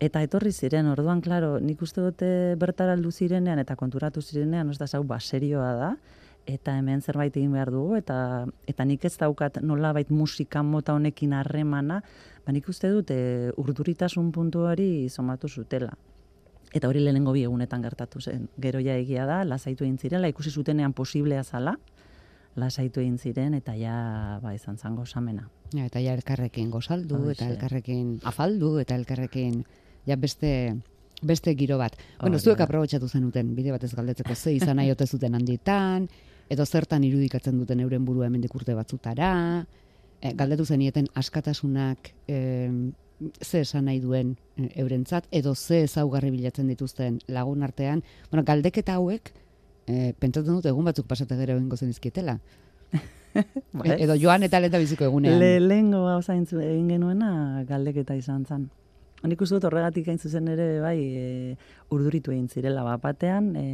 eta 0.00 0.22
etorri 0.22 0.52
ziren, 0.52 0.92
orduan, 0.92 1.22
klaro, 1.24 1.56
nik 1.60 1.82
uste 1.82 2.04
dute 2.04 2.30
bertaraldu 2.60 3.10
zirenean, 3.10 3.58
eta 3.58 3.76
konturatu 3.76 4.22
zirenean, 4.22 4.70
ez 4.70 4.78
da 4.78 4.86
zau, 4.86 5.02
baserioa 5.04 5.72
da, 5.80 5.92
eta 6.48 6.78
hemen 6.78 7.02
zerbait 7.04 7.34
egin 7.36 7.52
behar 7.52 7.70
dugu, 7.72 7.98
eta, 7.98 8.46
eta 8.70 8.86
nik 8.88 9.04
ez 9.04 9.14
daukat 9.20 9.60
nolabait 9.60 10.10
musika 10.10 10.62
mota 10.64 10.94
honekin 10.96 11.34
harremana, 11.36 12.00
ba 12.46 12.54
nik 12.56 12.68
uste 12.72 12.90
dut 12.92 13.12
e, 13.12 13.52
urduritasun 13.60 14.32
puntuari 14.32 15.08
somatu 15.12 15.48
zutela. 15.48 15.92
Eta 16.72 16.88
hori 16.88 17.00
lehenengo 17.00 17.32
bi 17.32 17.44
egunetan 17.48 17.84
gertatu 17.84 18.20
zen. 18.20 18.48
Gero 18.60 18.80
ja 18.84 18.96
egia 18.96 19.24
da, 19.28 19.42
lasaitu 19.44 19.84
egin 19.84 19.98
zirela, 19.98 20.28
ikusi 20.28 20.50
zutenean 20.50 20.92
posiblea 20.96 21.44
zala, 21.44 21.78
lasaitu 22.56 23.00
egin 23.00 23.16
ziren, 23.18 23.54
eta 23.56 23.76
ja 23.76 24.38
ba, 24.42 24.54
izan 24.56 24.76
zango 24.76 25.06
samena. 25.06 25.48
Ja, 25.74 25.84
eta 25.84 26.00
ja 26.00 26.14
elkarrekin 26.16 26.70
gozaldu, 26.72 27.28
eta 27.32 27.48
elkarrekin 27.48 28.18
afaldu, 28.28 28.78
eta 28.80 28.96
elkarrekin 28.96 29.64
ja 30.08 30.16
beste 30.16 30.52
beste 31.22 31.54
giro 31.58 31.78
bat. 31.78 31.96
Bueno, 32.20 32.38
zuek 32.38 32.60
aprobetxatu 32.62 33.08
zenuten, 33.08 33.54
bide 33.56 33.72
batez 33.74 33.90
galdetzeko 33.94 34.34
ze 34.34 34.52
izan 34.54 34.76
nahi 34.76 34.94
zuten 35.06 35.34
handitan, 35.34 36.08
edo 36.48 36.66
zertan 36.66 37.04
irudikatzen 37.04 37.58
duten 37.58 37.80
euren 37.80 38.04
burua 38.04 38.26
hemen 38.26 38.44
urte 38.54 38.74
batzutara, 38.74 39.66
e, 40.20 40.32
galdetu 40.34 40.64
zenieten 40.64 41.08
askatasunak 41.14 42.12
e, 42.26 42.92
ze 43.42 43.60
esan 43.60 43.84
nahi 43.86 44.00
duen 44.00 44.36
e, 44.56 44.70
eurentzat, 44.82 45.26
edo 45.30 45.54
ze 45.54 45.82
ezaugarri 45.82 46.30
bilatzen 46.30 46.68
dituzten 46.68 47.20
lagun 47.28 47.62
artean. 47.62 48.02
Bueno, 48.30 48.44
galdeketa 48.44 48.94
hauek, 48.94 49.32
e, 49.86 50.14
pentsatzen 50.18 50.54
dut 50.54 50.66
egun 50.66 50.88
batzuk 50.88 51.06
pasate 51.06 51.36
gero 51.36 51.56
egingo 51.56 51.76
zen 51.76 51.90
izkietela. 51.90 52.38
edo 53.98 54.16
joan 54.16 54.42
eta 54.42 54.60
lenta 54.60 54.78
biziko 54.78 55.04
egunean. 55.04 55.38
Le, 55.40 55.58
lehengo 55.60 56.06
hau 56.08 56.20
egin 56.22 56.88
genuena 56.88 57.64
galdeketa 57.68 58.16
izan 58.16 58.44
zen. 58.46 58.68
Nik 59.26 59.40
uste 59.42 59.56
dut 59.56 59.66
horregatik 59.66 60.06
gain 60.06 60.18
zuzen 60.18 60.46
ere 60.52 60.68
bai 60.82 60.98
e, 60.98 61.56
urduritu 61.90 62.30
egin 62.30 62.46
zirela 62.48 62.84
bapatean, 62.86 63.50
e, 63.58 63.64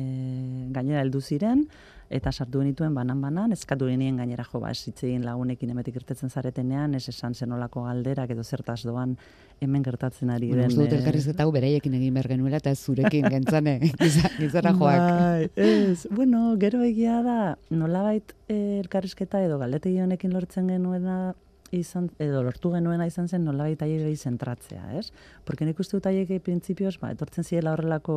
gainera 0.72 1.02
heldu 1.04 1.20
ziren, 1.20 1.66
eta 2.14 2.32
sartu 2.32 2.60
genituen 2.62 2.94
banan-banan, 2.94 3.52
eskatu 3.52 3.88
genien 3.90 4.16
gainera 4.20 4.44
jo, 4.48 4.60
ba, 4.62 4.70
esitzein 4.72 5.24
lagunekin 5.24 5.72
emetik 5.74 5.98
irtetzen 6.00 6.30
zaretenean, 6.30 6.94
ez 6.96 7.08
esan 7.12 7.34
zenolako 7.34 7.84
galderak 7.88 8.32
edo 8.32 8.44
zertaz 8.44 8.82
doan 8.84 9.16
hemen 9.60 9.84
gertatzen 9.84 10.30
ari 10.30 10.50
den. 10.52 10.68
Bueno, 10.68 10.84
dut 10.84 10.96
elkarrizketa 10.98 11.46
bereiekin 11.52 11.96
egin 12.00 12.16
behar 12.16 12.30
genuela 12.34 12.60
eta 12.62 12.74
zurekin 12.74 13.28
gentzane, 13.32 13.78
gizara 14.40 14.72
joak. 14.72 15.00
Bai, 15.04 15.48
ez, 15.56 16.06
bueno, 16.10 16.46
gero 16.60 16.84
egia 16.86 17.20
da, 17.26 17.40
nolabait 17.70 18.36
eh, 18.48 18.80
elkarrizketa 18.82 19.42
edo 19.44 19.58
galdetegi 19.60 20.00
honekin 20.04 20.32
lortzen 20.32 20.70
genuena 20.72 21.34
izan, 21.74 22.10
edo 22.22 22.42
lortu 22.46 22.72
genuena 22.74 23.06
izan 23.06 23.28
zen 23.28 23.44
nolabait 23.44 23.80
aiek 23.82 24.06
zentratzea, 24.16 24.92
ez? 24.98 25.10
Porque 25.44 25.66
nik 25.66 25.80
uste 25.80 25.98
dut 25.98 26.06
aiek 26.06 26.30
printzipioz, 26.42 26.96
ba, 27.02 27.12
etortzen 27.14 27.44
ziela 27.44 27.72
horrelako 27.72 28.16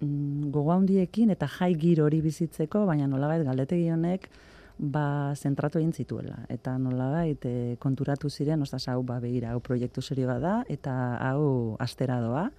mm, 0.00 0.50
gogo 0.54 0.72
handiekin 0.72 1.30
eta 1.30 1.48
jai 1.58 1.74
gir 1.74 2.02
hori 2.02 2.20
bizitzeko, 2.24 2.86
baina 2.86 3.06
nolabait 3.06 3.44
galdetegi 3.46 3.90
honek 3.90 4.28
ba 4.78 5.34
zentratu 5.36 5.78
egin 5.78 5.92
zituela 5.92 6.40
eta 6.50 6.76
nolabait 6.78 7.44
e, 7.46 7.76
konturatu 7.78 8.30
ziren, 8.30 8.62
ostaz 8.62 8.88
hau 8.88 9.02
ba 9.06 9.20
begira, 9.20 9.52
hau 9.52 9.60
proiektu 9.60 10.02
serio 10.02 10.38
da 10.40 10.62
eta 10.68 11.16
hau 11.20 11.76
astera 11.78 12.20
doa 12.20 12.50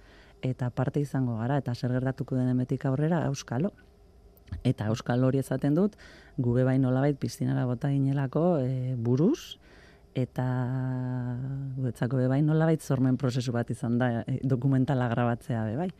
eta 0.42 0.70
parte 0.70 1.00
izango 1.00 1.38
gara 1.38 1.58
eta 1.58 1.74
zer 1.74 1.92
gertatuko 1.92 2.36
den 2.36 2.48
emetik 2.48 2.84
aurrera 2.84 3.24
euskalo. 3.26 3.72
Eta 4.62 4.86
euskal 4.92 5.24
hori 5.24 5.40
ezaten 5.40 5.74
dut, 5.74 5.96
gube 6.38 6.64
bai 6.64 6.78
nolabait 6.78 7.16
piztinara 7.18 7.64
bota 7.66 7.88
ginelako 7.90 8.58
e, 8.60 8.94
buruz, 8.94 9.58
eta 10.14 10.46
guetzako 11.76 12.22
bebai 12.22 12.40
nola 12.42 12.68
bait 12.70 12.82
zormen 12.82 13.16
prozesu 13.18 13.52
bat 13.52 13.70
izan 13.70 13.98
da 13.98 14.10
e, 14.22 14.38
dokumentala 14.42 15.08
grabatzea 15.10 15.64
bebai. 15.72 15.90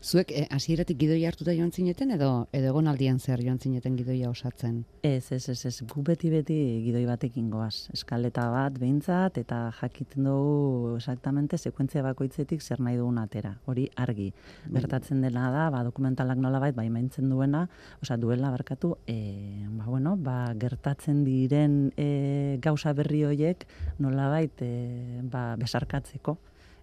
Zuek 0.00 0.30
eh, 0.32 0.46
hasieratik 0.54 0.96
e, 0.96 1.00
gidoi 1.02 1.18
hartuta 1.28 1.52
joan 1.52 1.70
zineten 1.72 2.14
edo 2.14 2.48
edo 2.56 2.70
egonaldian 2.70 3.18
zer 3.20 3.42
joan 3.44 3.58
zineten 3.60 3.98
gidoia 3.98 4.30
osatzen? 4.30 4.78
Ez, 5.04 5.30
ez, 5.32 5.42
ez, 5.52 5.58
ez, 5.68 5.74
gu 5.90 6.02
beti 6.06 6.30
beti 6.32 6.56
gidoi 6.86 7.04
batekin 7.08 7.50
goaz. 7.52 7.90
Eskaleta 7.92 8.46
bat 8.54 8.78
behintzat 8.80 9.36
eta 9.42 9.60
jakiten 9.80 10.24
dugu 10.24 10.96
exactamente 10.96 11.58
sekuentzia 11.58 12.02
bakoitzetik 12.06 12.64
zer 12.64 12.80
nahi 12.80 12.96
dugun 12.96 13.20
atera. 13.20 13.54
Hori 13.66 13.88
argi. 13.96 14.30
Bai. 14.64 14.80
Gertatzen 14.80 15.20
dela 15.24 15.50
da, 15.52 15.68
ba, 15.74 15.84
dokumentalak 15.84 16.40
nola 16.40 16.62
bait, 16.64 16.76
bai 16.76 16.88
maintzen 16.88 17.28
duena, 17.28 17.66
osea 18.02 18.16
duela 18.16 18.50
barkatu, 18.54 18.96
e, 19.06 19.66
ba, 19.76 19.84
bueno, 19.86 20.16
ba, 20.16 20.40
gertatzen 20.58 21.24
diren 21.28 21.80
e, 21.96 22.58
gauza 22.64 22.94
berri 22.96 23.24
horiek 23.28 23.68
nola 23.98 24.30
bait, 24.32 24.64
e, 24.64 25.20
ba, 25.28 25.50
besarkatzeko 25.60 26.38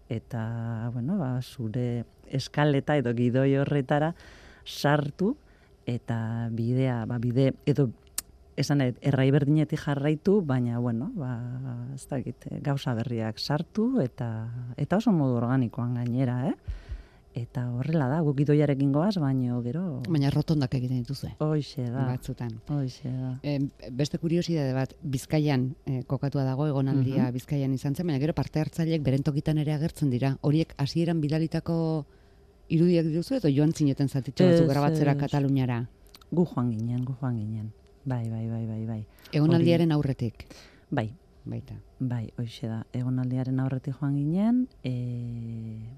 eta 0.09 0.89
bueno, 0.93 1.17
ba, 1.17 1.41
zure 1.41 2.05
eskaleta 2.29 2.97
edo 2.97 3.13
gidoi 3.15 3.55
horretara 3.57 4.13
sartu 4.65 5.35
eta 5.85 6.49
bidea, 6.51 7.05
ba, 7.05 7.19
bide 7.21 7.53
edo 7.65 7.89
esan 8.55 8.81
errai 8.81 9.27
berdinetik 9.35 9.79
jarraitu, 9.83 10.39
baina 10.45 10.79
bueno, 10.79 11.11
ba, 11.15 11.35
ez 11.93 12.05
da 12.07 12.19
gauza 12.63 12.95
berriak 12.95 13.39
sartu 13.39 13.99
eta 14.01 14.29
eta 14.77 14.97
oso 14.97 15.11
modu 15.11 15.37
organikoan 15.41 15.95
gainera, 15.99 16.39
eh? 16.49 16.55
Eta 17.35 17.65
horrela 17.75 18.05
da, 18.07 18.21
guk 18.23 18.39
idoiarekin 18.39 18.93
goaz, 18.95 19.17
baino 19.19 19.57
gero... 19.65 19.81
Baina 20.07 20.29
rotondak 20.31 20.77
egiten 20.77 21.01
dituzu. 21.01 21.33
Hoixe 21.43 21.83
da. 21.83 22.05
Batzutan. 22.07 22.53
Hoixe 22.71 23.11
da. 23.11 23.31
E, 23.43 23.57
beste 23.91 24.19
kuriosidade 24.21 24.71
bat, 24.77 24.93
Bizkaian 25.03 25.65
e, 25.83 26.03
kokatua 26.07 26.45
dago, 26.47 26.69
egonaldia 26.71 27.25
mm 27.25 27.33
Bizkaian 27.35 27.73
izan 27.75 27.97
zen, 27.99 28.07
baina 28.07 28.21
gero 28.23 28.37
parte 28.37 28.63
hartzaileek 28.63 29.03
berentokitan 29.03 29.59
ere 29.59 29.75
agertzen 29.75 30.13
dira. 30.13 30.37
Horiek 30.47 30.71
hasieran 30.79 31.19
bidalitako 31.19 31.77
irudiak 32.71 33.11
dituzu, 33.11 33.41
edo 33.41 33.51
joan 33.51 33.75
zineten 33.75 34.07
zatitxo 34.07 34.47
batzu 34.47 34.69
grabatzera 34.71 35.17
Kataluniara? 35.19 35.81
Gu 36.31 36.47
joan 36.53 36.71
ginen, 36.71 37.03
gu 37.03 37.17
joan 37.19 37.35
ginen. 37.41 37.73
Bai, 38.05 38.23
bai, 38.29 38.47
bai, 38.47 38.63
bai, 38.69 38.81
bai. 38.87 39.01
Egonaldiaren 39.33 39.91
aurretik? 39.91 40.47
Bai, 40.89 41.09
baita. 41.45 41.75
Bai, 41.99 42.29
hoixe 42.39 42.67
da. 42.67 42.81
Egonaldiaren 42.93 43.59
aurretik 43.61 43.95
joan 43.99 44.15
ginen, 44.17 44.65
e, 44.83 44.93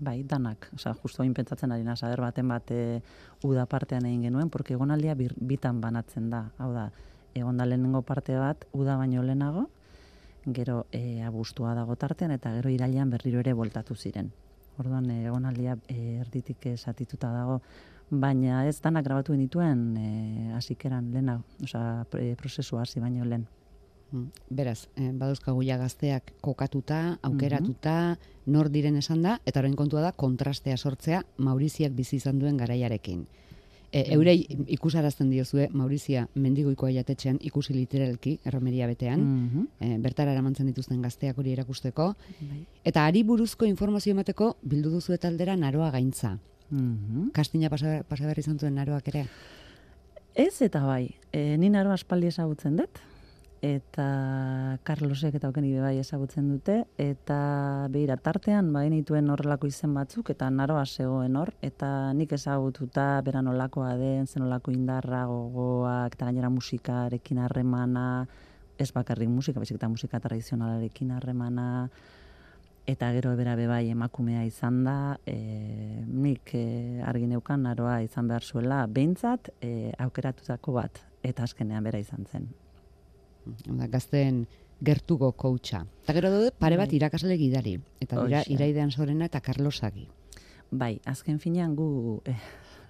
bai, 0.04 0.22
danak, 0.28 0.70
osea, 0.76 0.94
justu 1.02 1.24
hain 1.24 1.34
pentsatzen 1.34 1.72
ari 1.72 1.86
nasa, 1.88 2.12
baten 2.20 2.52
bat 2.52 2.72
e, 2.72 3.02
uda 3.48 3.66
partean 3.66 4.06
egin 4.06 4.28
genuen, 4.28 4.50
porque 4.50 4.76
egonaldia 4.76 5.16
bitan 5.18 5.82
banatzen 5.82 6.30
da. 6.30 6.50
Hau 6.60 6.72
da, 6.76 6.90
egon 7.34 7.58
lehenengo 7.58 8.02
parte 8.02 8.38
bat, 8.38 8.68
uda 8.74 8.98
baino 8.98 9.24
lehenago, 9.24 9.70
gero 10.46 10.86
e, 10.92 11.24
abustua 11.24 11.74
dago 11.76 11.96
tartean, 11.96 12.32
eta 12.32 12.54
gero 12.60 12.70
irailean 12.70 13.10
berriro 13.10 13.40
ere 13.40 13.54
voltatu 13.54 13.96
ziren. 13.96 14.32
Orduan, 14.78 15.10
e, 15.10 15.26
egonaldia 15.26 15.78
e, 15.88 16.20
erditik 16.22 16.68
esatituta 16.74 17.32
dago, 17.34 17.62
baina 18.10 18.66
ez 18.68 18.80
danak 18.82 19.04
grabatu 19.04 19.34
dituen 19.36 19.98
e, 19.98 20.10
hasikeran 20.56 21.12
lehena, 21.12 21.42
osea, 21.64 22.06
prozesu 22.12 22.80
hasi 22.80 23.00
baino 23.00 23.26
lehen. 23.26 23.48
Mm, 24.12 24.30
Beraz, 24.50 24.88
eh, 24.96 25.12
badauzkagu 25.12 25.62
ja 25.64 25.78
gazteak 25.78 26.34
kokatuta, 26.42 27.20
aukeratuta, 27.22 28.18
nor 28.46 28.70
diren 28.72 28.96
esan 28.96 29.22
da, 29.22 29.42
eta 29.46 29.60
orain 29.60 29.76
kontua 29.76 30.02
da 30.02 30.12
kontrastea 30.16 30.78
sortzea 30.78 31.24
Mauriziak 31.38 31.92
bizi 31.94 32.16
izan 32.16 32.40
duen 32.40 32.56
garaiarekin. 32.58 33.26
E, 33.92 34.02
eurei 34.14 34.46
ikusarazten 34.68 35.30
diozue 35.32 35.70
Maurizia 35.72 36.26
mendigoikoa 36.36 36.90
jatetxean 36.92 37.38
ikusi 37.42 37.74
literalki, 37.74 38.40
erromeria 38.46 38.88
betean, 38.88 39.22
Mhm. 39.22 39.68
e, 39.80 39.98
bertara 40.04 40.32
eramantzen 40.34 40.68
dituzten 40.68 41.02
gazteak 41.02 41.38
hori 41.38 41.52
erakusteko, 41.54 42.16
Bai. 42.42 42.66
eta 42.84 43.06
ari 43.06 43.24
buruzko 43.24 43.66
informazio 43.66 44.12
emateko 44.12 44.58
bildu 44.62 44.90
duzu 44.90 45.18
taldera 45.18 45.56
naroa 45.56 45.92
gaintza. 45.92 46.38
Mhm. 46.70 47.30
Kastina 47.32 47.70
pasa, 47.70 48.04
pasa 48.04 48.34
izan 48.38 48.60
zuen 48.60 48.76
naroak 48.76 49.08
ere. 49.08 49.26
Ez 50.36 50.62
eta 50.62 50.86
bai, 50.86 51.16
e, 51.32 51.58
ni 51.58 51.70
naro 51.70 51.92
aspaldi 51.92 52.28
ezagutzen 52.28 52.76
dut, 52.76 52.90
eta 53.62 54.78
Carlosek 54.86 55.36
eta 55.40 55.50
okeni 55.50 55.72
be 55.74 55.82
bai 55.82 55.98
ezagutzen 56.00 56.50
dute, 56.52 56.84
eta 57.02 57.88
behira, 57.94 58.18
tartean 58.18 58.70
bai 58.74 58.88
nituen 58.94 59.30
horrelako 59.34 59.68
izen 59.68 59.94
batzuk, 59.98 60.30
eta 60.34 60.50
naroa 60.54 60.86
zegoen 60.86 61.36
hor, 61.36 61.54
eta 61.62 62.14
nik 62.14 62.34
ezagututa 62.38 63.22
bera 63.26 63.42
nolakoa 63.42 63.96
den, 63.98 64.28
zen 64.28 64.44
nolako 64.46 64.72
indarra, 64.72 65.26
gogoak, 65.26 66.14
eta 66.16 66.30
gainera 66.30 66.52
musikarekin 66.54 67.42
harremana, 67.42 68.28
ez 68.78 68.92
bakarrik 68.94 69.30
musika, 69.30 69.60
baizik 69.60 69.80
eta 69.80 69.90
musika 69.90 70.20
tradizionalarekin 70.22 71.12
harremana, 71.18 71.90
eta 72.88 73.10
gero 73.12 73.34
bera 73.36 73.58
be 73.60 73.66
bai 73.68 73.90
emakumea 73.90 74.46
izan 74.46 74.84
da, 74.86 75.18
e, 75.26 76.04
nik 76.06 76.54
e, 76.56 77.02
argi 77.04 77.28
neukan 77.28 77.66
naroa 77.68 78.00
izan 78.06 78.30
behar 78.30 78.46
zuela, 78.46 78.86
behintzat 78.88 79.52
e, 79.60 79.92
aukeratutako 79.98 80.78
bat, 80.78 81.04
eta 81.24 81.44
azkenean 81.44 81.84
bera 81.84 82.00
izan 82.00 82.30
zen. 82.30 82.48
Gazteen 83.92 84.46
gertugo 84.82 85.32
koutxa. 85.34 85.86
Eta 86.04 86.14
gero 86.14 86.32
daude 86.32 86.52
pare 86.52 86.78
bat 86.78 86.90
Bai. 86.90 87.00
irakasle 87.00 87.38
gidari. 87.38 87.78
Eta 88.00 88.22
dira 88.26 88.44
iraidean 88.48 88.92
sorena 88.92 89.26
eta 89.26 89.42
Carlosagi. 89.42 90.08
Bai, 90.72 91.00
azken 91.06 91.40
finean 91.40 91.76
gu 91.76 92.22
eh, 92.26 92.38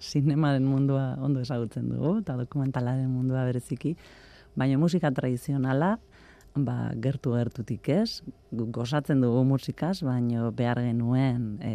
zinemaren 0.00 0.64
mundua 0.66 1.16
ondo 1.22 1.40
ezagutzen 1.40 1.88
dugu, 1.88 2.18
eta 2.22 2.36
dokumentalaren 2.36 3.08
mundua 3.10 3.44
bereziki, 3.46 3.96
baina 4.58 4.78
musika 4.78 5.10
tradizionala, 5.14 5.98
ba, 6.58 6.92
gertu 6.98 7.34
gertutik 7.36 7.88
ez, 7.92 8.22
gozatzen 8.50 9.20
dugu 9.22 9.44
musikaz, 9.46 10.00
baina 10.02 10.50
behar 10.50 10.80
genuen 10.82 11.58
e, 11.62 11.74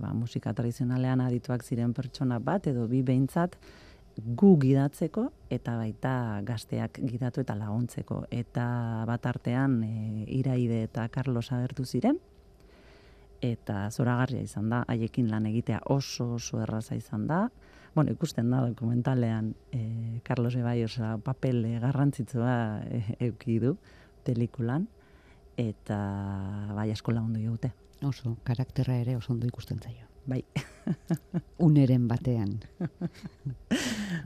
ba, 0.00 0.12
musika 0.14 0.54
tradizionalean 0.54 1.24
adituak 1.24 1.64
ziren 1.64 1.94
pertsona 1.94 2.38
bat, 2.38 2.68
edo 2.70 2.86
bi 2.90 3.02
behintzat, 3.02 3.56
gu 4.16 4.54
gidatzeko 4.62 5.26
eta 5.52 5.76
baita 5.78 6.40
gazteak 6.46 7.00
gidatu 7.02 7.42
eta 7.42 7.56
laguntzeko. 7.58 8.24
Eta 8.30 8.66
bat 9.08 9.26
artean 9.26 9.80
e, 9.84 10.24
Iraide 10.38 10.84
eta 10.86 11.08
Carlos 11.08 11.50
agertu 11.52 11.84
ziren, 11.84 12.20
eta 13.44 13.90
zoragarria 13.90 14.42
izan 14.42 14.70
da, 14.72 14.84
haiekin 14.88 15.28
lan 15.30 15.46
egitea 15.50 15.82
oso 15.92 16.34
oso 16.38 16.62
erraza 16.62 16.96
izan 16.96 17.26
da. 17.26 17.48
Bueno, 17.94 18.10
ikusten 18.10 18.50
da 18.50 18.62
dokumentalean 18.64 19.52
e, 19.72 20.20
Carlos 20.24 20.54
Ebai 20.56 20.82
osa 20.84 21.16
papel 21.18 21.62
garrantzitsua 21.82 22.56
e, 22.86 23.04
euki 23.28 23.58
du 23.62 23.76
pelikulan, 24.24 24.88
eta 25.56 25.98
bai 26.74 26.90
asko 26.90 27.12
lagundu 27.12 27.44
dute. 27.44 27.74
Oso, 28.02 28.36
karakterra 28.44 28.98
ere 29.00 29.16
oso 29.16 29.32
ondo 29.32 29.46
ikusten 29.46 29.78
zaio. 29.78 30.13
Bai. 30.24 30.40
Uneren 31.58 32.08
batean. 32.08 32.58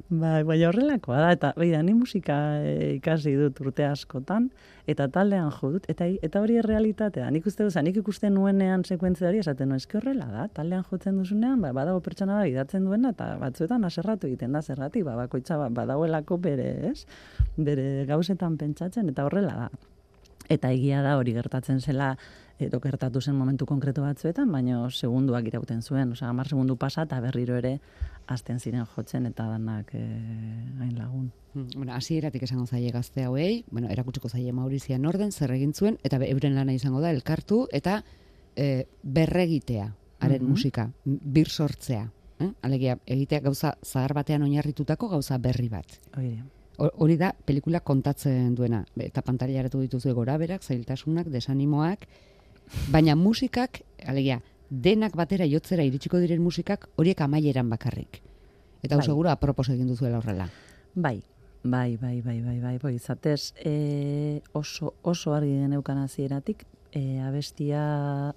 Bai, 0.09 0.43
bai 0.47 0.57
horrelakoa 0.67 1.19
da, 1.21 1.31
eta 1.35 1.51
beira, 1.59 1.81
ni 1.83 1.93
musika 1.97 2.37
e, 2.63 2.95
ikasi 2.97 3.35
dut 3.39 3.59
urte 3.63 3.85
askotan, 3.87 4.49
eta 4.91 5.09
taldean 5.13 5.51
jo 5.55 5.73
dut, 5.75 5.89
eta, 5.91 6.07
eta 6.25 6.43
hori 6.43 6.59
errealitatea. 6.63 7.29
Nik 7.35 7.47
uste 7.51 7.67
dut, 7.67 7.77
nik 7.85 7.99
ikusten 8.01 8.35
nuenean 8.35 8.85
sekuentzia 8.85 9.29
hori, 9.31 9.43
esaten 9.45 9.71
nuen, 9.71 9.83
eski 9.83 9.99
horrela 10.01 10.31
da, 10.33 10.47
taldean 10.55 10.87
jotzen 10.89 11.21
duzunean, 11.21 11.61
ba, 11.65 11.75
badago 11.77 12.01
pertsona 12.05 12.41
bat 12.41 12.51
idatzen 12.51 12.89
duena, 12.89 13.13
eta 13.17 13.35
batzuetan 13.43 13.85
aserratu 13.89 14.31
egiten 14.31 14.57
da, 14.57 14.63
zergatik, 14.63 15.07
ba, 15.09 15.19
bakoitza 15.19 15.61
ba, 15.61 15.69
badagoelako 15.83 16.41
bere, 16.49 16.73
ez? 16.91 17.05
Bere 17.57 18.07
gauzetan 18.09 18.59
pentsatzen, 18.61 19.11
eta 19.15 19.29
horrela 19.29 19.55
da. 19.65 19.71
Eta 20.49 20.71
egia 20.73 21.03
da 21.05 21.19
hori 21.21 21.35
gertatzen 21.37 21.83
zela, 21.85 22.15
edo 22.59 22.81
gertatu 22.81 23.21
zen 23.21 23.35
momentu 23.37 23.67
konkretu 23.67 24.03
batzuetan, 24.03 24.51
baina 24.53 24.81
segunduak 24.91 25.47
irauten 25.47 25.83
zuen, 25.83 26.13
osea, 26.13 26.29
hamar 26.29 26.49
segundu 26.49 26.77
pasa 26.77 27.03
eta 27.07 27.21
berriro 27.21 27.57
ere 27.57 27.81
hasten 28.27 28.59
ziren 28.61 28.85
jotzen 28.97 29.27
eta 29.27 29.47
danak 29.49 29.91
e, 29.95 30.03
hain 30.81 30.97
lagun. 30.99 31.31
Mm, 31.55 31.69
Bueno, 31.77 31.93
hasieratik 31.95 32.43
esango 32.43 32.67
zaie 32.67 32.91
gazte 32.91 33.25
hauei, 33.25 33.65
bueno, 33.71 33.89
erakutsiko 33.89 34.29
zaie 34.29 34.53
Maurizia 34.53 34.99
Norden 34.99 35.33
zer 35.33 35.51
egin 35.53 35.73
zuen 35.73 35.99
eta 36.05 36.19
euren 36.27 36.55
lana 36.55 36.73
izango 36.75 37.01
da 37.01 37.11
elkartu 37.11 37.67
eta 37.73 38.03
e, 38.57 38.87
berregitea 39.03 39.93
haren 40.21 40.43
Mhm. 40.43 40.51
musika, 40.51 40.91
m- 41.07 41.19
bir 41.23 41.49
sortzea. 41.49 42.11
Eh? 42.41 42.53
Alegia, 42.63 42.99
egitea 43.07 43.41
gauza 43.41 43.77
zahar 43.83 44.15
batean 44.15 44.43
oinarritutako 44.43 45.09
gauza 45.09 45.39
berri 45.39 45.69
bat. 45.69 45.87
Ho- 46.79 46.91
Hori 46.99 47.17
da 47.17 47.33
pelikula 47.45 47.81
kontatzen 47.81 48.55
duena. 48.55 48.85
Eta 48.97 49.23
pantailaratu 49.23 49.81
dituzue 49.81 50.13
goraberak, 50.13 50.63
zailtasunak, 50.63 51.27
desanimoak, 51.27 52.07
baina 52.93 53.17
musikak, 53.17 53.83
alegia, 54.07 54.41
denak 54.71 55.17
batera 55.17 55.47
jotzera 55.49 55.85
iritsiko 55.85 56.21
diren 56.21 56.43
musikak 56.43 56.89
horiek 56.97 57.21
amaieran 57.21 57.71
bakarrik. 57.71 58.23
Eta 58.83 58.97
Bai. 58.97 59.05
segura 59.05 59.33
apropos 59.33 59.69
egin 59.69 59.89
duzuela 59.89 60.19
horrela. 60.19 60.49
Bai, 60.95 61.23
bai, 61.65 61.97
bai, 61.97 62.21
bai, 62.23 62.41
bai, 62.43 62.61
bai, 62.61 62.79
bai, 62.79 62.95
izatez, 62.95 63.55
e, 63.65 64.41
oso, 64.53 64.95
oso 65.03 65.35
argi 65.35 65.57
geneukan 65.63 65.99
hasieratik 66.05 66.65
e, 66.93 67.21
abestia 67.21 68.35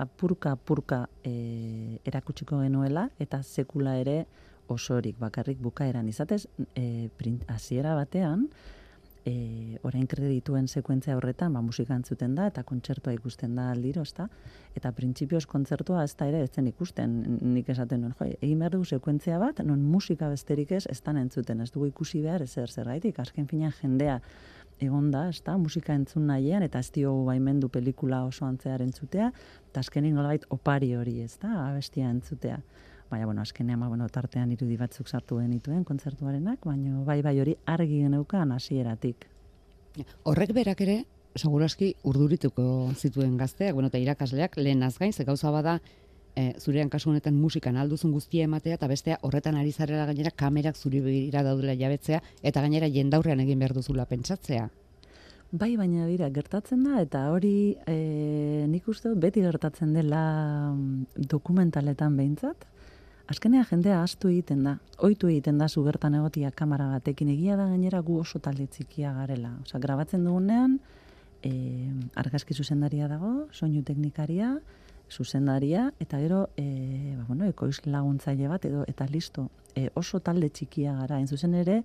apurka 0.00 0.52
apurka 0.52 1.08
e, 1.24 2.00
erakutsiko 2.04 2.60
genuela 2.62 3.10
eta 3.20 3.42
sekula 3.42 3.96
ere 4.00 4.24
osorik 4.68 5.18
bakarrik 5.18 5.58
bukaeran 5.60 6.08
izatez 6.08 6.46
e, 6.74 7.08
print, 7.16 7.44
batean 7.46 8.48
e, 9.26 9.78
orain 9.86 10.06
kredituen 10.08 10.68
sekuentzia 10.68 11.16
horretan 11.16 11.52
ba, 11.52 11.62
musika 11.64 11.94
entzuten 11.96 12.34
da 12.34 12.46
eta 12.50 12.62
kontzertua 12.66 13.12
ikusten 13.16 13.54
da 13.58 13.70
aldiro, 13.72 14.02
ezta? 14.06 14.28
Eta 14.76 14.92
printzipioz 14.96 15.44
kontzertua 15.50 16.04
ez 16.04 16.14
da 16.16 16.28
ere 16.30 16.44
ez 16.44 16.50
zen 16.54 16.70
ikusten, 16.70 17.18
nik 17.54 17.68
esaten 17.72 18.04
nuen, 18.04 18.14
jo, 18.18 18.28
egin 18.40 18.62
behar 18.62 18.76
dugu 18.76 18.88
sekuentzia 18.96 19.38
bat, 19.42 19.60
non 19.66 19.82
musika 19.82 20.30
besterik 20.32 20.72
ez, 20.72 20.86
ez 20.86 21.00
entzuten, 21.10 21.60
ez 21.60 21.70
dugu 21.70 21.90
ikusi 21.90 22.22
behar 22.22 22.46
zer 22.46 22.70
zergaitik, 22.70 23.18
azken 23.18 23.46
finean 23.46 23.72
jendea 23.80 24.20
egon 24.80 25.10
da, 25.10 25.28
ez 25.28 25.42
da, 25.44 25.56
musika 25.60 25.94
entzun 25.94 26.26
nahian, 26.30 26.62
eta 26.62 26.80
ez 26.80 26.90
diogu 26.94 27.26
baimendu 27.26 27.68
pelikula 27.68 28.24
oso 28.24 28.46
antzear 28.46 28.80
entzutea, 28.80 29.30
eta 29.70 29.80
azkenik 29.84 30.14
nolabait 30.16 30.46
opari 30.48 30.94
hori, 30.96 31.20
ez 31.20 31.36
da, 31.42 31.66
abestia 31.68 32.10
entzutea. 32.10 32.60
Baina, 33.10 33.26
bueno, 33.26 33.42
azkenean, 33.42 33.80
ba, 33.80 33.88
bueno, 33.88 34.08
tartean 34.08 34.52
irudi 34.54 34.76
batzuk 34.78 35.08
sartu 35.08 35.40
genituen 35.40 35.82
kontzertuarenak, 35.84 36.62
baina 36.64 37.00
bai, 37.06 37.20
bai 37.26 37.40
hori 37.42 37.56
argi 37.66 38.04
geneukan 38.04 38.52
hasieratik. 38.54 39.26
Horrek 40.30 40.52
berak 40.54 40.80
ere, 40.86 41.00
segurazki 41.34 41.94
urdurituko 42.06 42.64
zituen 42.94 43.36
gazteak, 43.36 43.74
bueno, 43.74 43.90
eta 43.90 43.98
irakasleak 43.98 44.56
lehenaz 44.56 44.96
gain, 44.98 45.12
ze 45.12 45.24
gauza 45.24 45.50
bada, 45.50 45.80
e, 46.36 46.54
zurean 46.58 46.88
kasu 46.88 47.10
honetan 47.10 47.34
musikan 47.34 47.76
alduzun 47.76 48.12
guztia 48.12 48.44
ematea, 48.46 48.78
eta 48.78 48.86
bestea 48.86 49.18
horretan 49.26 49.58
ari 49.58 49.72
zarela 49.72 50.06
gainera 50.06 50.30
kamerak 50.30 50.76
zuri 50.76 51.00
begira 51.00 51.42
daudela 51.42 51.74
jabetzea, 51.74 52.22
eta 52.42 52.62
gainera 52.62 52.88
jendaurrean 52.88 53.40
egin 53.40 53.58
behar 53.58 53.74
duzula 53.74 54.06
pentsatzea. 54.06 54.68
Bai, 55.50 55.74
baina 55.74 56.06
bira, 56.06 56.28
gertatzen 56.30 56.84
da, 56.86 57.00
eta 57.02 57.24
hori 57.34 57.74
e, 57.90 58.66
nik 58.70 58.86
uste 58.88 59.16
beti 59.18 59.42
gertatzen 59.42 59.96
dela 59.96 60.20
mm, 60.70 61.26
dokumentaletan 61.32 62.14
behintzat, 62.16 62.68
azkenean 63.30 63.66
jendea 63.68 64.00
astu 64.02 64.28
egiten 64.30 64.64
da, 64.66 64.76
ohitu 64.98 65.28
egiten 65.30 65.58
da 65.60 65.68
zu 65.68 65.84
bertan 65.86 66.16
egotia 66.18 66.50
kamera 66.50 66.88
batekin. 66.90 67.30
Egia 67.30 67.56
da 67.56 67.68
gainera 67.70 68.00
gu 68.02 68.18
oso 68.20 68.40
talde 68.42 68.66
txikia 68.66 69.12
garela. 69.14 69.52
Osea, 69.62 69.80
grabatzen 69.80 70.24
dugunean, 70.26 70.78
e, 71.42 71.52
argazki 72.18 72.54
zuzendaria 72.54 73.08
dago, 73.08 73.46
soinu 73.52 73.84
teknikaria, 73.86 74.56
zuzendaria, 75.10 75.88
eta 76.02 76.18
gero, 76.22 76.48
e, 76.56 77.14
ba, 77.18 77.24
bueno, 77.28 77.46
ekoiz 77.50 77.80
laguntzaile 77.86 78.50
bat, 78.50 78.66
edo, 78.66 78.84
eta 78.90 79.06
listo, 79.10 79.48
e, 79.74 79.88
oso 79.94 80.20
talde 80.20 80.50
txikia 80.50 80.96
gara, 80.98 81.18
hain 81.18 81.30
zuzen 81.30 81.54
ere, 81.54 81.80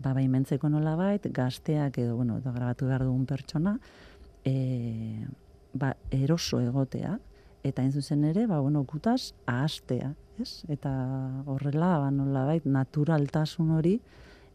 ba, 0.00 0.14
baimentzeko 0.16 0.68
nolabait, 0.72 1.28
gazteak 1.32 2.00
edo, 2.00 2.16
bueno, 2.16 2.40
edo 2.40 2.52
grabatu 2.56 2.88
behar 2.88 3.04
dugun 3.04 3.26
pertsona, 3.28 3.76
e, 4.44 5.26
ba, 5.72 5.94
eroso 6.10 6.60
egotea, 6.60 7.18
eta 7.64 7.82
hain 7.82 7.92
zuzen 7.92 8.24
ere, 8.24 8.46
ba, 8.46 8.60
bueno, 8.60 8.84
gutaz, 8.88 9.32
ahastea, 9.46 10.14
ez? 10.40 10.64
Eta 10.72 10.92
horrela, 11.46 11.96
ba, 12.02 12.10
nolabait, 12.14 12.64
naturaltasun 12.64 13.74
hori 13.76 13.98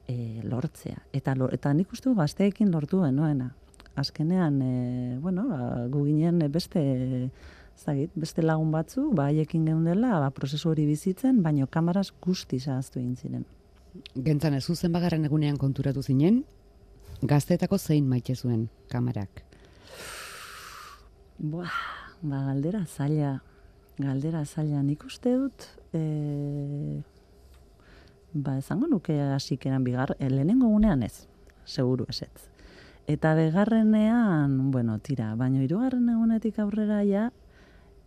e, 0.08 0.42
lortzea. 0.44 1.04
Eta, 1.14 1.36
lo, 1.38 1.50
eta 1.54 1.74
nik 1.74 1.94
uste 1.94 2.14
gazteekin 2.18 2.72
lortu 2.74 3.04
genuena. 3.04 3.52
Azkenean, 3.96 4.62
e, 4.62 5.20
bueno, 5.24 5.48
ba, 5.52 5.86
gu 5.92 6.06
ginen 6.08 6.42
beste, 6.52 6.82
zagit, 7.78 8.12
beste 8.16 8.44
lagun 8.44 8.74
batzu, 8.74 9.12
ba, 9.16 9.30
haiekin 9.30 9.70
geundela, 9.70 10.20
ba, 10.24 10.34
prozesu 10.36 10.74
hori 10.74 10.88
bizitzen, 10.90 11.44
baino 11.46 11.70
kamaraz 11.72 12.10
guzti 12.24 12.60
zahaztu 12.60 13.00
egin 13.00 13.16
ziren. 13.16 13.48
Gentzan 14.26 14.58
ez 14.58 14.66
zuzen 14.66 14.92
bagarren 14.92 15.24
egunean 15.30 15.56
konturatu 15.62 16.02
zinen, 16.04 16.44
Gaztetako 17.24 17.78
zein 17.78 18.08
maite 18.10 18.36
zuen 18.36 18.68
kamarak? 18.92 19.44
Buah, 21.40 21.72
ba, 22.30 22.44
galdera 22.50 22.86
zaila. 22.86 23.40
Galdera 23.98 24.44
zaila. 24.46 24.82
Nik 24.84 25.06
uste 25.08 25.36
dut, 25.38 25.68
e, 25.94 27.02
ba, 28.34 28.58
ezango 28.58 28.90
nuke 28.92 29.16
hasikeran 29.38 29.86
bigar, 29.86 30.16
e, 30.20 30.30
lehenengo 30.30 30.68
gunean 30.68 31.04
ez, 31.04 31.28
seguru 31.66 32.06
esetz. 32.10 32.50
Eta 33.08 33.36
begarrenean, 33.38 34.72
bueno, 34.72 34.98
tira, 35.00 35.34
baino 35.38 35.62
hirugarren 35.62 36.10
egunetik 36.10 36.58
aurrera 36.60 37.04
ja, 37.06 37.30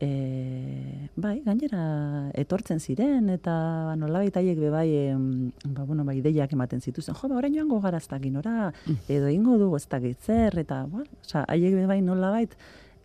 e, 0.00 1.09
bai, 1.16 1.38
gainera 1.44 2.31
etortzen 2.38 2.81
ziren, 2.81 3.28
eta 3.31 3.54
ba, 3.88 3.94
nolabait 3.98 4.37
haiek 4.37 4.59
be 4.59 4.70
bai, 4.74 4.88
em, 5.11 5.50
ba, 5.64 5.85
bueno, 5.85 6.04
bai, 6.07 6.18
ideiak 6.20 6.52
ematen 6.54 6.83
zituzen, 6.83 7.16
jo, 7.18 7.31
ba, 7.31 7.38
orain 7.38 7.54
joango 7.54 7.81
gara 7.85 7.98
ez 8.02 8.09
dakit 8.11 8.35
nora, 8.35 8.72
edo 9.09 9.31
ingo 9.33 9.59
dugu 9.59 9.78
ez 9.78 9.87
dakit 9.88 10.18
zer, 10.22 10.59
eta, 10.59 10.85
ba, 10.90 11.04
oza, 11.22 11.44
haiek 11.48 11.78
be 11.78 11.87
bai 11.90 12.00
nolabait, 12.02 12.54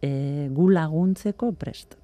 e, 0.04 0.50
gu 0.52 0.68
laguntzeko 0.70 1.54
prest. 1.56 1.96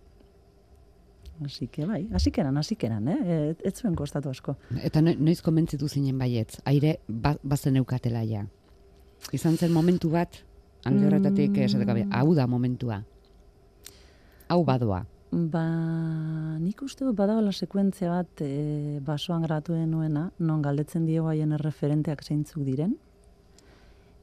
Así 1.46 1.68
que 1.68 1.86
bai, 1.86 2.08
así 2.14 2.32
que 2.32 2.42
eran, 2.42 2.58
así 2.58 2.76
que 2.76 2.88
eran, 2.88 3.08
eh? 3.08 3.56
Ez 3.64 3.76
zuen 3.80 3.96
kostatu 3.96 4.30
asko. 4.30 4.58
Eta 4.84 5.02
no- 5.02 5.14
noiz 5.16 5.42
konbentzitu 5.42 5.88
zinen 5.88 6.18
baietz, 6.20 6.60
aire 6.66 7.00
ba, 7.08 7.38
bazen 7.44 7.78
eukatela 7.80 8.24
ja. 8.28 8.46
Izan 9.36 9.56
zen 9.58 9.72
momentu 9.72 10.10
bat, 10.12 10.42
alde 10.84 11.06
horretatik 11.08 11.52
Mm. 11.52 11.64
esateko, 11.64 11.94
"Be, 11.94 12.06
hau 12.12 12.34
da 12.36 12.48
momentua. 12.48 13.04
Hau 14.50 14.64
badoa. 14.66 15.06
Ba, 15.32 16.58
nik 16.60 16.82
uste 16.82 17.06
dut 17.06 17.16
badagoela 17.16 17.52
sekuentzia 17.54 18.10
bat 18.10 18.42
e, 18.42 19.00
basoan 19.06 19.44
gratu 19.44 19.76
nuena, 19.86 20.32
non 20.40 20.62
galdetzen 20.62 21.06
diego 21.06 21.28
haien 21.30 21.52
erreferenteak 21.54 22.24
zeintzuk 22.24 22.64
diren, 22.66 22.98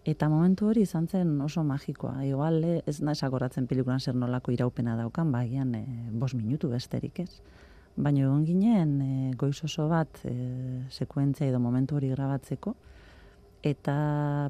eta 0.06 0.28
momentu 0.30 0.68
hori 0.70 0.84
izan 0.86 1.08
zen 1.10 1.40
oso 1.42 1.64
magikoa. 1.66 2.22
Igual 2.24 2.62
eh, 2.64 2.82
ez 2.86 3.00
naiz 3.02 3.18
akoratzen 3.26 3.66
pelikulan 3.66 4.00
zer 4.00 4.14
nolako 4.14 4.52
iraupena 4.54 4.94
daukan, 4.96 5.32
bagian 5.34 5.74
e, 5.74 5.84
bos 6.12 6.32
minutu 6.38 6.70
besterik 6.70 7.18
ez. 7.24 7.30
Baina 7.96 8.22
egon 8.22 8.44
ginen 8.46 8.92
e, 9.02 9.14
goiz 9.38 9.58
oso 9.66 9.88
bat 9.90 10.20
e, 10.24 10.34
sekuentzia 10.90 11.48
edo 11.48 11.58
momentu 11.58 11.98
hori 11.98 12.12
grabatzeko, 12.12 12.76
eta 13.66 13.96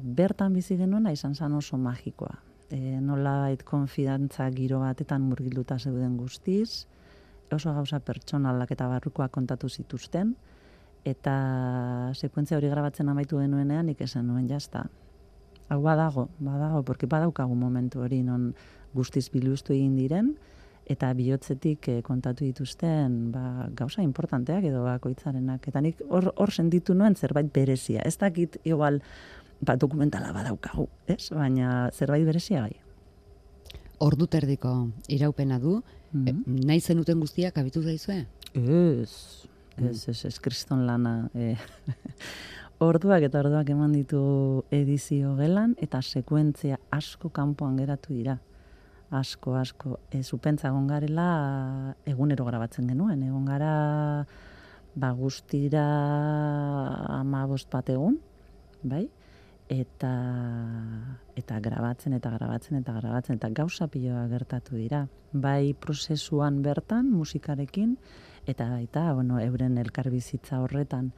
bertan 0.03 0.53
bizi 0.53 0.77
genuena 0.77 1.11
izan 1.15 1.33
zen 1.33 1.57
oso 1.57 1.79
magikoa. 1.81 2.35
E, 2.69 2.99
nolabait 3.01 3.63
konfidantza 3.65 4.45
giro 4.53 4.83
batetan 4.83 5.25
murgilduta 5.25 5.79
zeuden 5.79 6.19
guztiz, 6.21 6.85
oso 7.49 7.73
gauza 7.73 7.97
pertsonalak 8.03 8.75
eta 8.75 8.91
barrukoak 8.91 9.33
kontatu 9.33 9.71
zituzten, 9.71 10.35
eta 11.07 11.33
sekuentzia 12.13 12.59
hori 12.59 12.69
grabatzen 12.69 13.09
amaitu 13.09 13.39
genuenean 13.41 13.87
nik 13.89 14.05
esan 14.05 14.27
nuen 14.27 14.45
jazta. 14.51 14.85
Hau 15.69 15.81
badago, 15.83 16.29
badago, 16.39 16.83
porque 16.83 17.07
badaukagu 17.07 17.55
momentu 17.55 17.99
hori 18.01 18.21
non 18.23 18.53
guztiz 18.93 19.29
biluztu 19.31 19.73
egin 19.73 19.95
diren, 19.97 20.37
eta 20.87 21.09
bihotzetik 21.13 21.89
eh, 21.91 22.01
kontatu 22.01 22.45
dituzten 22.45 23.31
ba, 23.33 23.67
gauza 23.75 24.01
importanteak 24.01 24.63
edo 24.69 24.85
bakoitzarenak. 24.85 25.67
Eta 25.67 25.81
nik 25.83 25.99
hor, 26.09 26.31
hor 26.37 26.51
sentitu 26.55 26.95
nuen 26.95 27.15
zerbait 27.15 27.51
berezia. 27.53 28.01
Ez 28.07 28.15
dakit 28.17 28.55
igual 28.63 29.01
ba, 29.59 29.75
dokumentala 29.75 30.31
badaukagu, 30.31 30.87
ez? 31.07 31.29
Baina 31.35 31.89
zerbait 31.91 32.23
berezia 32.25 32.61
bai. 32.63 32.75
Ordu 33.99 34.27
terdiko 34.27 34.87
iraupena 35.09 35.59
du, 35.59 35.81
Mhm. 36.13 36.27
e, 36.27 36.65
nahi 36.65 36.79
zenuten 36.79 37.19
guztiak 37.19 37.57
abitu 37.57 37.81
zaizue? 37.83 38.25
Ez, 38.53 39.47
ez, 39.75 40.07
ez, 40.07 40.25
ez, 40.25 40.39
kriston 40.39 40.85
lana. 40.87 41.29
E, 41.35 41.57
orduak 42.83 43.23
eta 43.25 43.39
orduak 43.41 43.69
eman 43.73 43.93
ditu 43.95 44.63
edizio 44.71 45.35
gelan, 45.39 45.75
eta 45.81 46.01
sekuentzia 46.01 46.77
asko 46.91 47.29
kanpoan 47.33 47.77
geratu 47.77 48.13
dira. 48.13 48.37
Asko, 49.09 49.55
asko. 49.55 49.99
E, 50.11 50.21
zupentza 50.21 50.67
egon 50.67 50.87
garela 50.87 51.95
egunero 52.05 52.45
grabatzen 52.45 52.89
genuen. 52.91 53.23
Egon 53.23 53.45
gara 53.47 54.25
ba, 54.95 55.11
guztira 55.15 55.85
ama 57.19 57.45
bost 57.47 57.71
bat 57.71 57.89
egun, 57.93 58.19
bai? 58.83 59.05
Eta, 59.71 60.11
eta 61.39 61.59
grabatzen, 61.63 62.13
eta 62.15 62.31
grabatzen, 62.35 62.77
eta 62.81 62.93
grabatzen, 62.99 63.39
eta 63.39 63.49
gauza 63.55 63.87
piloa 63.91 64.27
gertatu 64.31 64.75
dira. 64.75 65.05
Bai 65.31 65.73
prozesuan 65.73 66.61
bertan, 66.63 67.09
musikarekin, 67.11 67.97
eta 68.47 68.69
baita, 68.71 69.11
bueno, 69.13 69.41
euren 69.43 69.77
elkarbizitza 69.77 70.61
horretan, 70.63 71.11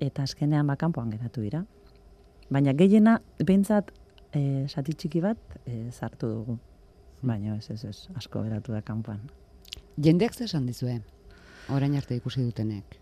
eta 0.00 0.22
azkenean 0.22 0.66
bakanpoan 0.66 1.10
geratu 1.10 1.42
dira. 1.42 1.64
Baina 2.50 2.72
gehiena, 2.72 3.18
behintzat, 3.44 3.90
e, 4.32 4.66
sati 4.68 4.94
txiki 4.94 5.20
bat, 5.24 5.58
e, 5.66 5.90
sartu 5.92 6.30
dugu. 6.30 6.58
Baina 7.22 7.56
ez, 7.56 7.68
ez, 7.70 7.82
ez, 7.84 7.98
asko 8.16 8.42
geratu 8.46 8.72
da 8.72 8.82
kanpoan. 8.82 9.20
Jendeak 9.98 10.34
zer 10.34 10.46
esan 10.46 10.66
dizue? 10.66 11.00
Orain 11.74 11.96
arte 11.98 12.16
ikusi 12.16 12.44
dutenek. 12.44 12.98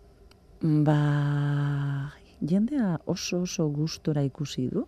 Ba, 0.63 2.13
jendea 2.41 2.97
oso 3.07 3.43
oso 3.45 3.69
gustora 3.71 4.25
ikusi 4.25 4.71
du. 4.73 4.87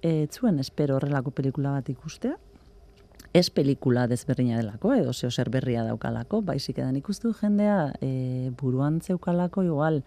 E, 0.00 0.28
zuen 0.30 0.60
espero 0.62 0.96
horrelako 0.96 1.32
pelikula 1.34 1.74
bat 1.74 1.90
ikustea. 1.90 2.36
Ez 3.34 3.50
pelikula 3.50 4.06
desberdina 4.08 4.56
delako, 4.56 4.94
edo 4.96 5.12
zeo 5.12 5.30
zer 5.30 5.50
berria 5.52 5.82
daukalako, 5.84 6.40
baizik 6.46 6.78
edan 6.78 6.96
ikustu 6.96 7.34
jendea 7.36 7.92
e, 8.00 8.50
buruan 8.56 9.02
zeukalako 9.04 9.66
igual, 9.66 10.00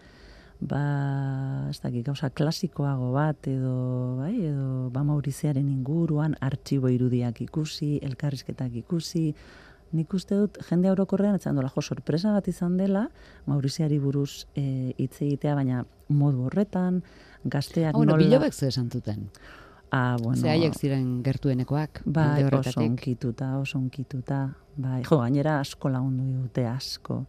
ba, 0.61 1.67
ez 1.69 1.79
dakik, 1.81 2.05
gauza 2.05 2.29
klasikoago 2.29 3.11
bat, 3.15 3.47
edo, 3.49 3.73
bai, 4.19 4.35
edo, 4.45 4.89
ba, 4.93 5.03
Mauriziaren 5.07 5.67
inguruan, 5.71 6.35
artxibo 6.39 6.91
irudiak 6.93 7.41
ikusi, 7.41 7.95
elkarrizketak 8.05 8.75
ikusi, 8.83 9.31
nik 9.97 10.13
uste 10.15 10.37
dut 10.37 10.59
jende 10.69 10.91
orokorrean 10.91 11.35
etzan 11.35 11.57
dola, 11.57 11.71
jo, 11.73 11.81
sorpresa 11.81 12.35
bat 12.35 12.47
izan 12.47 12.77
dela, 12.79 13.07
Mauriziari 13.49 13.97
buruz 13.99 14.45
e, 14.55 14.93
hitz 14.97 15.17
egitea, 15.25 15.55
baina 15.57 15.81
modu 16.13 16.45
horretan, 16.47 17.01
gazteak 17.43 17.97
bueno, 17.97 18.13
nola... 18.13 18.23
bilobek 18.23 18.53
zer 18.53 18.69
esan 18.69 18.91
zuten. 18.91 19.27
Ah, 19.91 20.15
bueno, 20.21 20.39
Ze 20.39 20.47
haiek 20.47 20.77
ziren 20.77 21.07
gertuenekoak, 21.25 22.05
Bai, 22.05 22.45
alde 22.45 22.61
oso 22.61 22.79
onkituta, 22.79 23.57
oso 23.59 23.79
onkituta. 23.81 24.45
Bai, 24.77 25.01
jo, 25.03 25.17
gainera 25.19 25.57
asko 25.59 25.89
lagundu 25.91 26.45
dute 26.45 26.63
asko. 26.69 27.25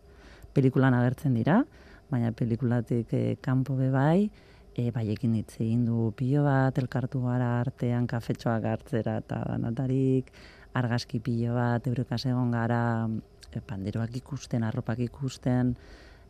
Pelikulan 0.54 0.94
agertzen 0.94 1.34
dira, 1.34 1.64
baina 2.12 2.33
pelikulatik 2.37 3.12
eh, 3.16 3.37
kanpo 3.40 3.77
be 3.79 3.88
bai, 3.90 4.31
e, 4.77 4.90
baiekin 4.92 5.37
hitz 5.40 5.57
egin 5.61 5.85
du 5.87 6.11
pilo 6.16 6.44
bat, 6.46 6.79
elkartu 6.79 7.22
gara 7.25 7.59
artean 7.61 8.07
kafetxoak 8.11 8.68
hartzera 8.68 9.18
eta 9.22 9.42
danatarik, 9.48 10.33
argazki 10.79 11.20
pilo 11.20 11.57
bat, 11.59 11.87
eurekas 11.88 12.25
egon 12.31 12.53
gara, 12.55 12.83
e, 13.51 13.61
panderoak 13.61 14.16
ikusten, 14.22 14.64
arropak 14.64 15.03
ikusten, 15.05 15.75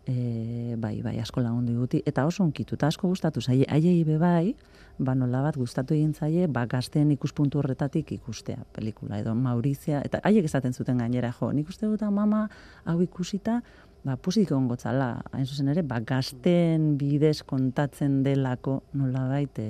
e, 0.06 0.74
bai, 0.78 0.96
bai, 1.02 1.16
asko 1.22 1.42
lagundu 1.44 1.76
diguti, 1.76 2.02
eta 2.06 2.26
oso 2.26 2.42
onkitu, 2.44 2.78
eta 2.78 2.90
asko 2.90 3.10
gustatu 3.12 3.42
zaie, 3.42 3.66
haiei 3.70 4.02
be 4.04 4.18
bai, 4.18 4.54
ba 4.98 5.14
nola 5.14 5.42
bat 5.46 5.56
gustatu 5.56 5.94
egin 5.94 6.12
zaie, 6.14 6.48
ba 6.48 6.66
gazteen 6.66 7.10
ikuspuntu 7.14 7.62
horretatik 7.62 8.10
ikustea 8.18 8.66
pelikula, 8.74 9.20
edo 9.22 9.34
Maurizia, 9.34 10.02
eta 10.04 10.20
haiek 10.26 10.50
esaten 10.50 10.74
zuten 10.74 10.98
gainera, 10.98 11.32
jo, 11.38 11.52
nik 11.52 11.70
uste 11.70 11.86
dut 11.86 12.02
mama 12.10 12.48
hau 12.84 13.00
ikusita, 13.02 13.62
ba, 14.02 14.16
pusik 14.18 14.50
egongo 14.50 14.76
txala, 14.78 15.22
hain 15.32 15.46
zuzen 15.46 15.70
ere, 15.72 15.84
ba, 15.86 16.00
gazten 16.06 16.96
bidez 16.98 17.42
kontatzen 17.46 18.22
delako 18.26 18.80
nola 18.98 19.28
baita, 19.30 19.66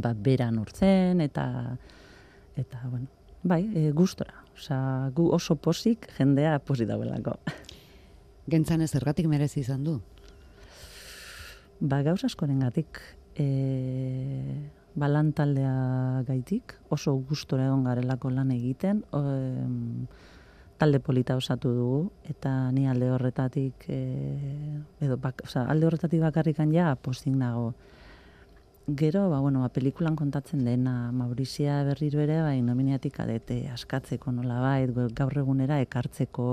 ba, 0.00 0.14
beran 0.14 0.60
urtzen, 0.62 1.20
eta, 1.24 1.46
eta, 2.60 2.80
bueno, 2.88 3.08
bai, 3.42 3.62
e, 3.74 3.90
gustora. 3.96 4.36
Osea, 4.56 5.10
gu 5.16 5.30
oso 5.32 5.56
posik 5.56 6.08
jendea 6.18 6.58
posi 6.64 6.84
dauelako. 6.88 7.36
Gentzan 8.50 8.82
ez 8.84 8.90
zergatik 8.90 9.28
merezi 9.30 9.62
izan 9.62 9.84
du. 9.84 10.00
Ba, 11.80 12.02
gauz 12.04 12.22
askorengatik, 12.28 13.00
e, 13.40 13.46
ba, 14.96 15.08
lan 15.08 15.32
taldea 15.36 16.24
gaitik, 16.28 16.76
oso 16.92 17.14
gustora 17.28 17.68
egon 17.68 17.86
garelako 17.88 18.32
lan 18.32 18.52
egiten, 18.56 19.04
o, 19.12 19.22
em, 19.28 20.08
talde 20.80 21.00
polita 21.04 21.36
osatu 21.36 21.74
dugu, 21.76 22.00
eta 22.24 22.70
ni 22.72 22.86
alde 22.88 23.10
horretatik, 23.12 23.84
e, 23.92 23.98
edo, 25.04 25.18
bak, 25.20 25.42
oza, 25.44 25.66
alde 25.68 25.84
horretatik 25.84 26.22
bakarrikan 26.24 26.72
ja, 26.72 26.94
postik 26.96 27.34
nago. 27.36 27.74
Gero, 28.88 29.26
ba, 29.28 29.42
bueno, 29.44 29.60
ba, 29.60 29.68
pelikulan 29.68 30.16
kontatzen 30.16 30.64
dena, 30.64 31.12
Maurizia 31.12 31.82
berriro 31.84 32.24
ere, 32.24 32.40
bai, 32.42 32.56
nominiatik 32.64 33.20
adete 33.20 33.60
askatzeko 33.74 34.32
nola 34.32 34.62
bait, 34.64 34.96
gaur 35.14 35.36
egunera 35.44 35.82
ekartzeko 35.84 36.48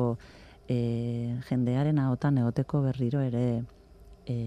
e, 0.68 1.40
jendearen 1.48 2.04
ahotan 2.04 2.44
egoteko 2.44 2.84
berriro 2.90 3.24
ere, 3.24 3.64
e, 4.28 4.38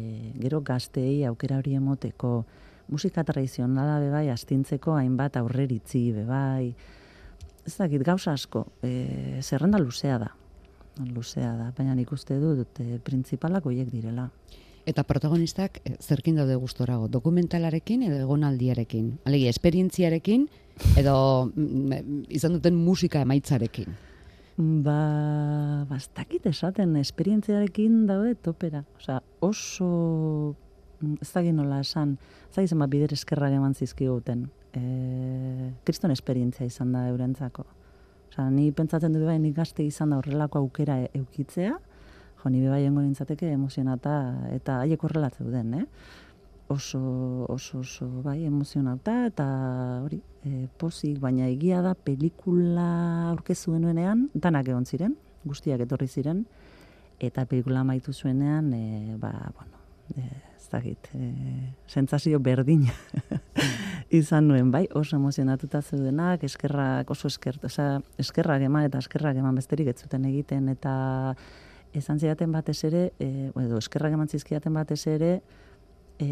gero 0.45 0.61
gazteei 0.61 1.25
aukera 1.25 1.57
hori 1.57 1.81
emoteko, 1.81 2.45
musika 2.93 3.25
tradizionala 3.25 3.97
be 4.05 4.13
bai 4.13 4.29
astintzeko 4.29 5.01
hainbat 5.01 5.41
aurreritzi 5.41 6.11
be 6.13 6.29
bai. 6.29 6.75
Ez 7.67 7.77
dakit 7.77 8.03
gauza 8.03 8.33
asko, 8.33 8.67
e, 8.83 9.41
zerrenda 9.43 9.79
luzea 9.79 10.19
da. 10.19 10.31
Luzea 11.15 11.53
da, 11.57 11.71
baina 11.77 11.95
nik 11.95 12.13
uste 12.13 12.39
dut 12.41 12.81
e, 12.81 12.99
printzipalak 13.05 13.67
hoiek 13.69 13.91
direla. 13.93 14.31
eta 14.91 15.05
protagonistak 15.05 15.81
eh, 15.85 15.97
zerkin 16.01 16.39
daude 16.41 16.57
gustorago, 16.61 17.09
dokumentalarekin 17.09 18.05
edo 18.09 18.21
egonaldiarekin. 18.25 19.13
Alegia, 19.29 19.53
esperientziarekin 19.53 20.47
edo 20.99 21.17
mm, 21.55 22.25
izan 22.33 22.57
duten 22.57 22.79
musika 22.79 23.23
emaitzarekin. 23.27 23.99
Ba, 24.85 25.01
bastakit 25.89 26.47
esaten, 26.51 26.97
esperientziarekin 27.01 28.05
daude 28.09 28.35
topera. 28.45 28.83
Osea, 28.99 29.21
oso, 29.45 29.91
mm, 31.01 31.21
ez 31.23 31.31
da 31.33 31.45
nola 31.53 31.81
esan, 31.85 32.17
ez 32.49 32.57
da 32.57 32.67
gizema 32.67 32.89
bider 32.91 33.15
eskerrak 33.17 33.57
eman 33.57 33.75
zizkiguten. 33.75 34.49
E, 34.77 35.73
kriston 35.85 36.13
esperientzia 36.15 36.67
izan 36.67 36.93
da 36.95 37.07
eurentzako. 37.11 37.65
Osea, 38.31 38.47
ni 38.55 38.71
pentsatzen 38.71 39.15
dut 39.15 39.27
bai, 39.27 39.39
nik 39.43 39.57
gazte 39.57 39.83
izan 39.83 40.13
da 40.13 40.21
horrelako 40.21 40.63
aukera 40.63 41.01
e, 41.03 41.09
eukitzea, 41.19 41.77
jo, 42.41 42.51
ni 42.51 42.63
bai 42.69 42.85
engo 42.87 43.03
nintzateke 43.03 43.51
emozionata 43.51 44.17
eta 44.55 44.81
haiek 44.85 45.03
horrela 45.05 45.31
zeuden, 45.31 45.75
eh? 45.83 45.87
Oso, 46.71 47.01
oso, 47.51 47.81
oso, 47.81 48.07
bai, 48.23 48.45
emozionata 48.47 49.17
eta 49.27 49.47
hori, 50.05 50.21
e, 50.47 50.69
pozik, 50.79 51.19
baina 51.19 51.49
egia 51.51 51.81
da 51.83 51.97
pelikula 51.99 52.87
aurkezu 53.33 53.75
genuenean, 53.75 54.29
danak 54.35 54.71
egon 54.71 54.87
ziren, 54.87 55.17
guztiak 55.45 55.83
etorri 55.83 56.07
ziren, 56.07 56.45
eta 57.19 57.45
pelikula 57.51 57.83
maitu 57.85 58.15
zuenean, 58.15 58.71
e, 58.73 59.17
ba, 59.19 59.33
bueno, 59.59 59.83
e, 60.15 60.29
ez 60.57 60.69
dakit, 60.71 61.11
e, 61.19 61.33
sentzazio 61.91 62.39
berdin 62.39 62.87
izan 64.11 64.49
nuen, 64.49 64.71
bai, 64.75 64.87
oso 64.95 65.17
emozionatuta 65.17 65.81
zeudenak, 65.83 66.43
eskerrak, 66.45 67.11
oso 67.15 67.31
eskert, 67.31 67.65
oza, 67.65 68.01
eskerrak 68.19 68.65
eman 68.67 68.89
eta 68.89 68.99
eskerrak 68.99 69.39
eman 69.39 69.55
besterik 69.55 69.93
ez 69.93 70.01
zuten 70.03 70.27
egiten, 70.27 70.69
eta 70.73 70.95
esan 71.95 72.19
zidaten 72.19 72.51
batez 72.53 72.79
ere, 72.89 73.11
e, 73.23 73.51
edo 73.63 73.79
eskerrak 73.79 74.15
eman 74.19 74.29
zizkidaten 74.29 74.75
batez 74.75 75.05
ere, 75.11 75.33
e, 76.19 76.29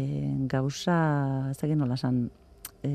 gauza, 0.51 0.99
ez 1.51 1.57
da 1.59 1.75
nola 1.75 1.97
san, 1.97 2.25
e, 2.83 2.91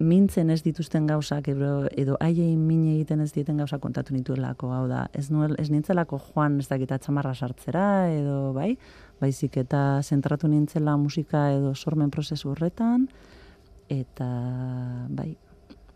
mintzen 0.00 0.50
ez 0.50 0.62
dituzten 0.64 1.06
gauzak 1.06 1.50
edo, 1.52 1.84
edo 1.92 2.16
haiein 2.24 2.60
min 2.66 2.86
egiten 2.94 3.20
ez 3.20 3.30
dieten 3.34 3.58
gauza 3.60 3.78
kontatu 3.78 4.14
nituelako, 4.16 4.72
hau 4.72 4.86
da, 4.88 5.04
ez, 5.12 5.28
nuel, 5.30 5.54
ez 5.60 5.68
nintzelako 5.70 6.18
joan 6.30 6.58
ez 6.58 6.68
dakita 6.70 6.98
txamarra 6.98 7.34
sartzera, 7.34 7.84
edo 8.10 8.54
bai, 8.56 8.72
baizik 9.20 9.56
eta 9.60 10.00
zentratu 10.02 10.48
nintzela 10.48 10.96
musika 10.96 11.50
edo 11.52 11.74
sormen 11.74 12.10
prozesu 12.10 12.50
horretan, 12.54 13.08
eta 13.90 14.28
bai, 15.10 15.34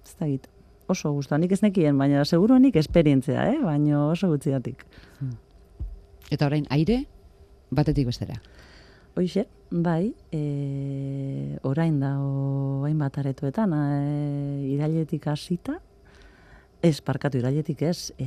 ez 0.04 0.14
dakit, 0.18 0.48
oso 0.88 1.12
guztua, 1.16 1.38
nik 1.38 1.52
ez 1.52 1.62
nekien, 1.62 1.96
baina 1.98 2.24
seguro 2.24 2.58
nik 2.60 2.76
esperientzia, 2.76 3.48
eh? 3.52 3.58
baina 3.62 4.06
oso 4.10 4.28
gutxiatik. 4.32 4.84
Hmm. 5.20 5.38
Eta 6.32 6.48
orain, 6.50 6.66
aire, 6.74 7.04
batetik 7.74 8.08
bestera. 8.10 8.36
Hoixe, 9.14 9.46
bai, 9.70 10.12
e, 10.34 11.58
orain 11.62 12.00
da, 12.02 12.16
hain 12.84 12.98
bat 12.98 13.18
aretoetan, 13.22 13.74
e, 13.78 14.72
irailetik 14.74 15.28
hasita, 15.30 15.78
ez, 16.84 17.00
parkatu, 17.00 17.38
irailetik 17.40 17.82
ez, 17.88 18.12
e, 18.20 18.26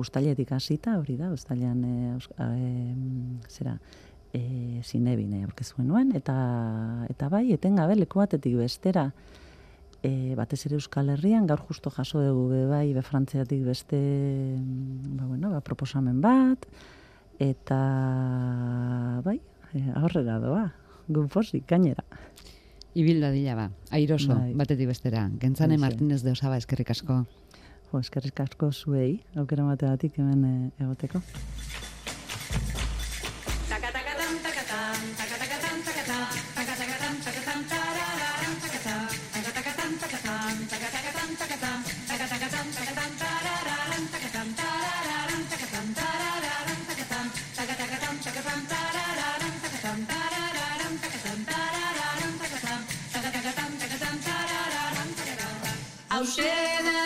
ustailetik 0.00 0.52
hasita, 0.52 0.98
hori 1.00 1.16
da, 1.16 1.30
ustailean, 1.32 1.80
e, 1.84 2.18
e, 2.44 2.72
zera, 3.48 3.76
e, 4.36 4.42
zinebine 4.84 5.40
aurkezuen 5.46 5.88
nuen, 5.88 6.12
eta, 6.16 6.36
eta 7.08 7.30
bai, 7.32 7.46
etengabe 7.56 7.96
leku 7.96 8.20
batetik 8.20 8.58
bestera, 8.60 9.08
e, 10.04 10.34
batez 10.36 10.60
ere 10.68 10.76
Euskal 10.76 11.14
Herrian, 11.14 11.48
gaur 11.48 11.64
justo 11.68 11.92
jaso 11.94 12.20
dugu 12.26 12.46
be 12.52 12.62
bai, 12.68 12.86
be 12.96 13.04
frantziatik 13.04 13.64
beste, 13.64 14.00
ba, 15.16 15.24
bueno, 15.24 15.54
ba, 15.56 15.64
proposamen 15.64 16.20
bat, 16.20 16.68
eta 17.40 17.80
bai, 19.24 19.38
aurrera 19.96 20.36
doa, 20.44 20.64
gunfosi, 21.08 21.64
gainera. 21.66 22.04
Ibilda 22.94 23.30
dila 23.30 23.54
ba, 23.54 23.68
airoso, 23.94 24.34
bai. 24.34 24.54
batetik 24.58 24.88
bestera. 24.90 25.28
Gentzane 25.40 25.78
Martinez 25.78 26.22
de 26.24 26.32
Osaba, 26.34 26.58
eskerrik 26.58 26.90
asko. 26.90 27.22
Jo, 27.90 28.00
eskerrik 28.02 28.40
asko 28.42 28.72
zuei, 28.72 29.20
aukera 29.38 29.66
bateatik 29.68 30.18
hemen 30.18 30.44
e, 30.44 30.54
egoteko. 30.82 31.22
Hauxe 56.20 56.42
da 56.84 56.99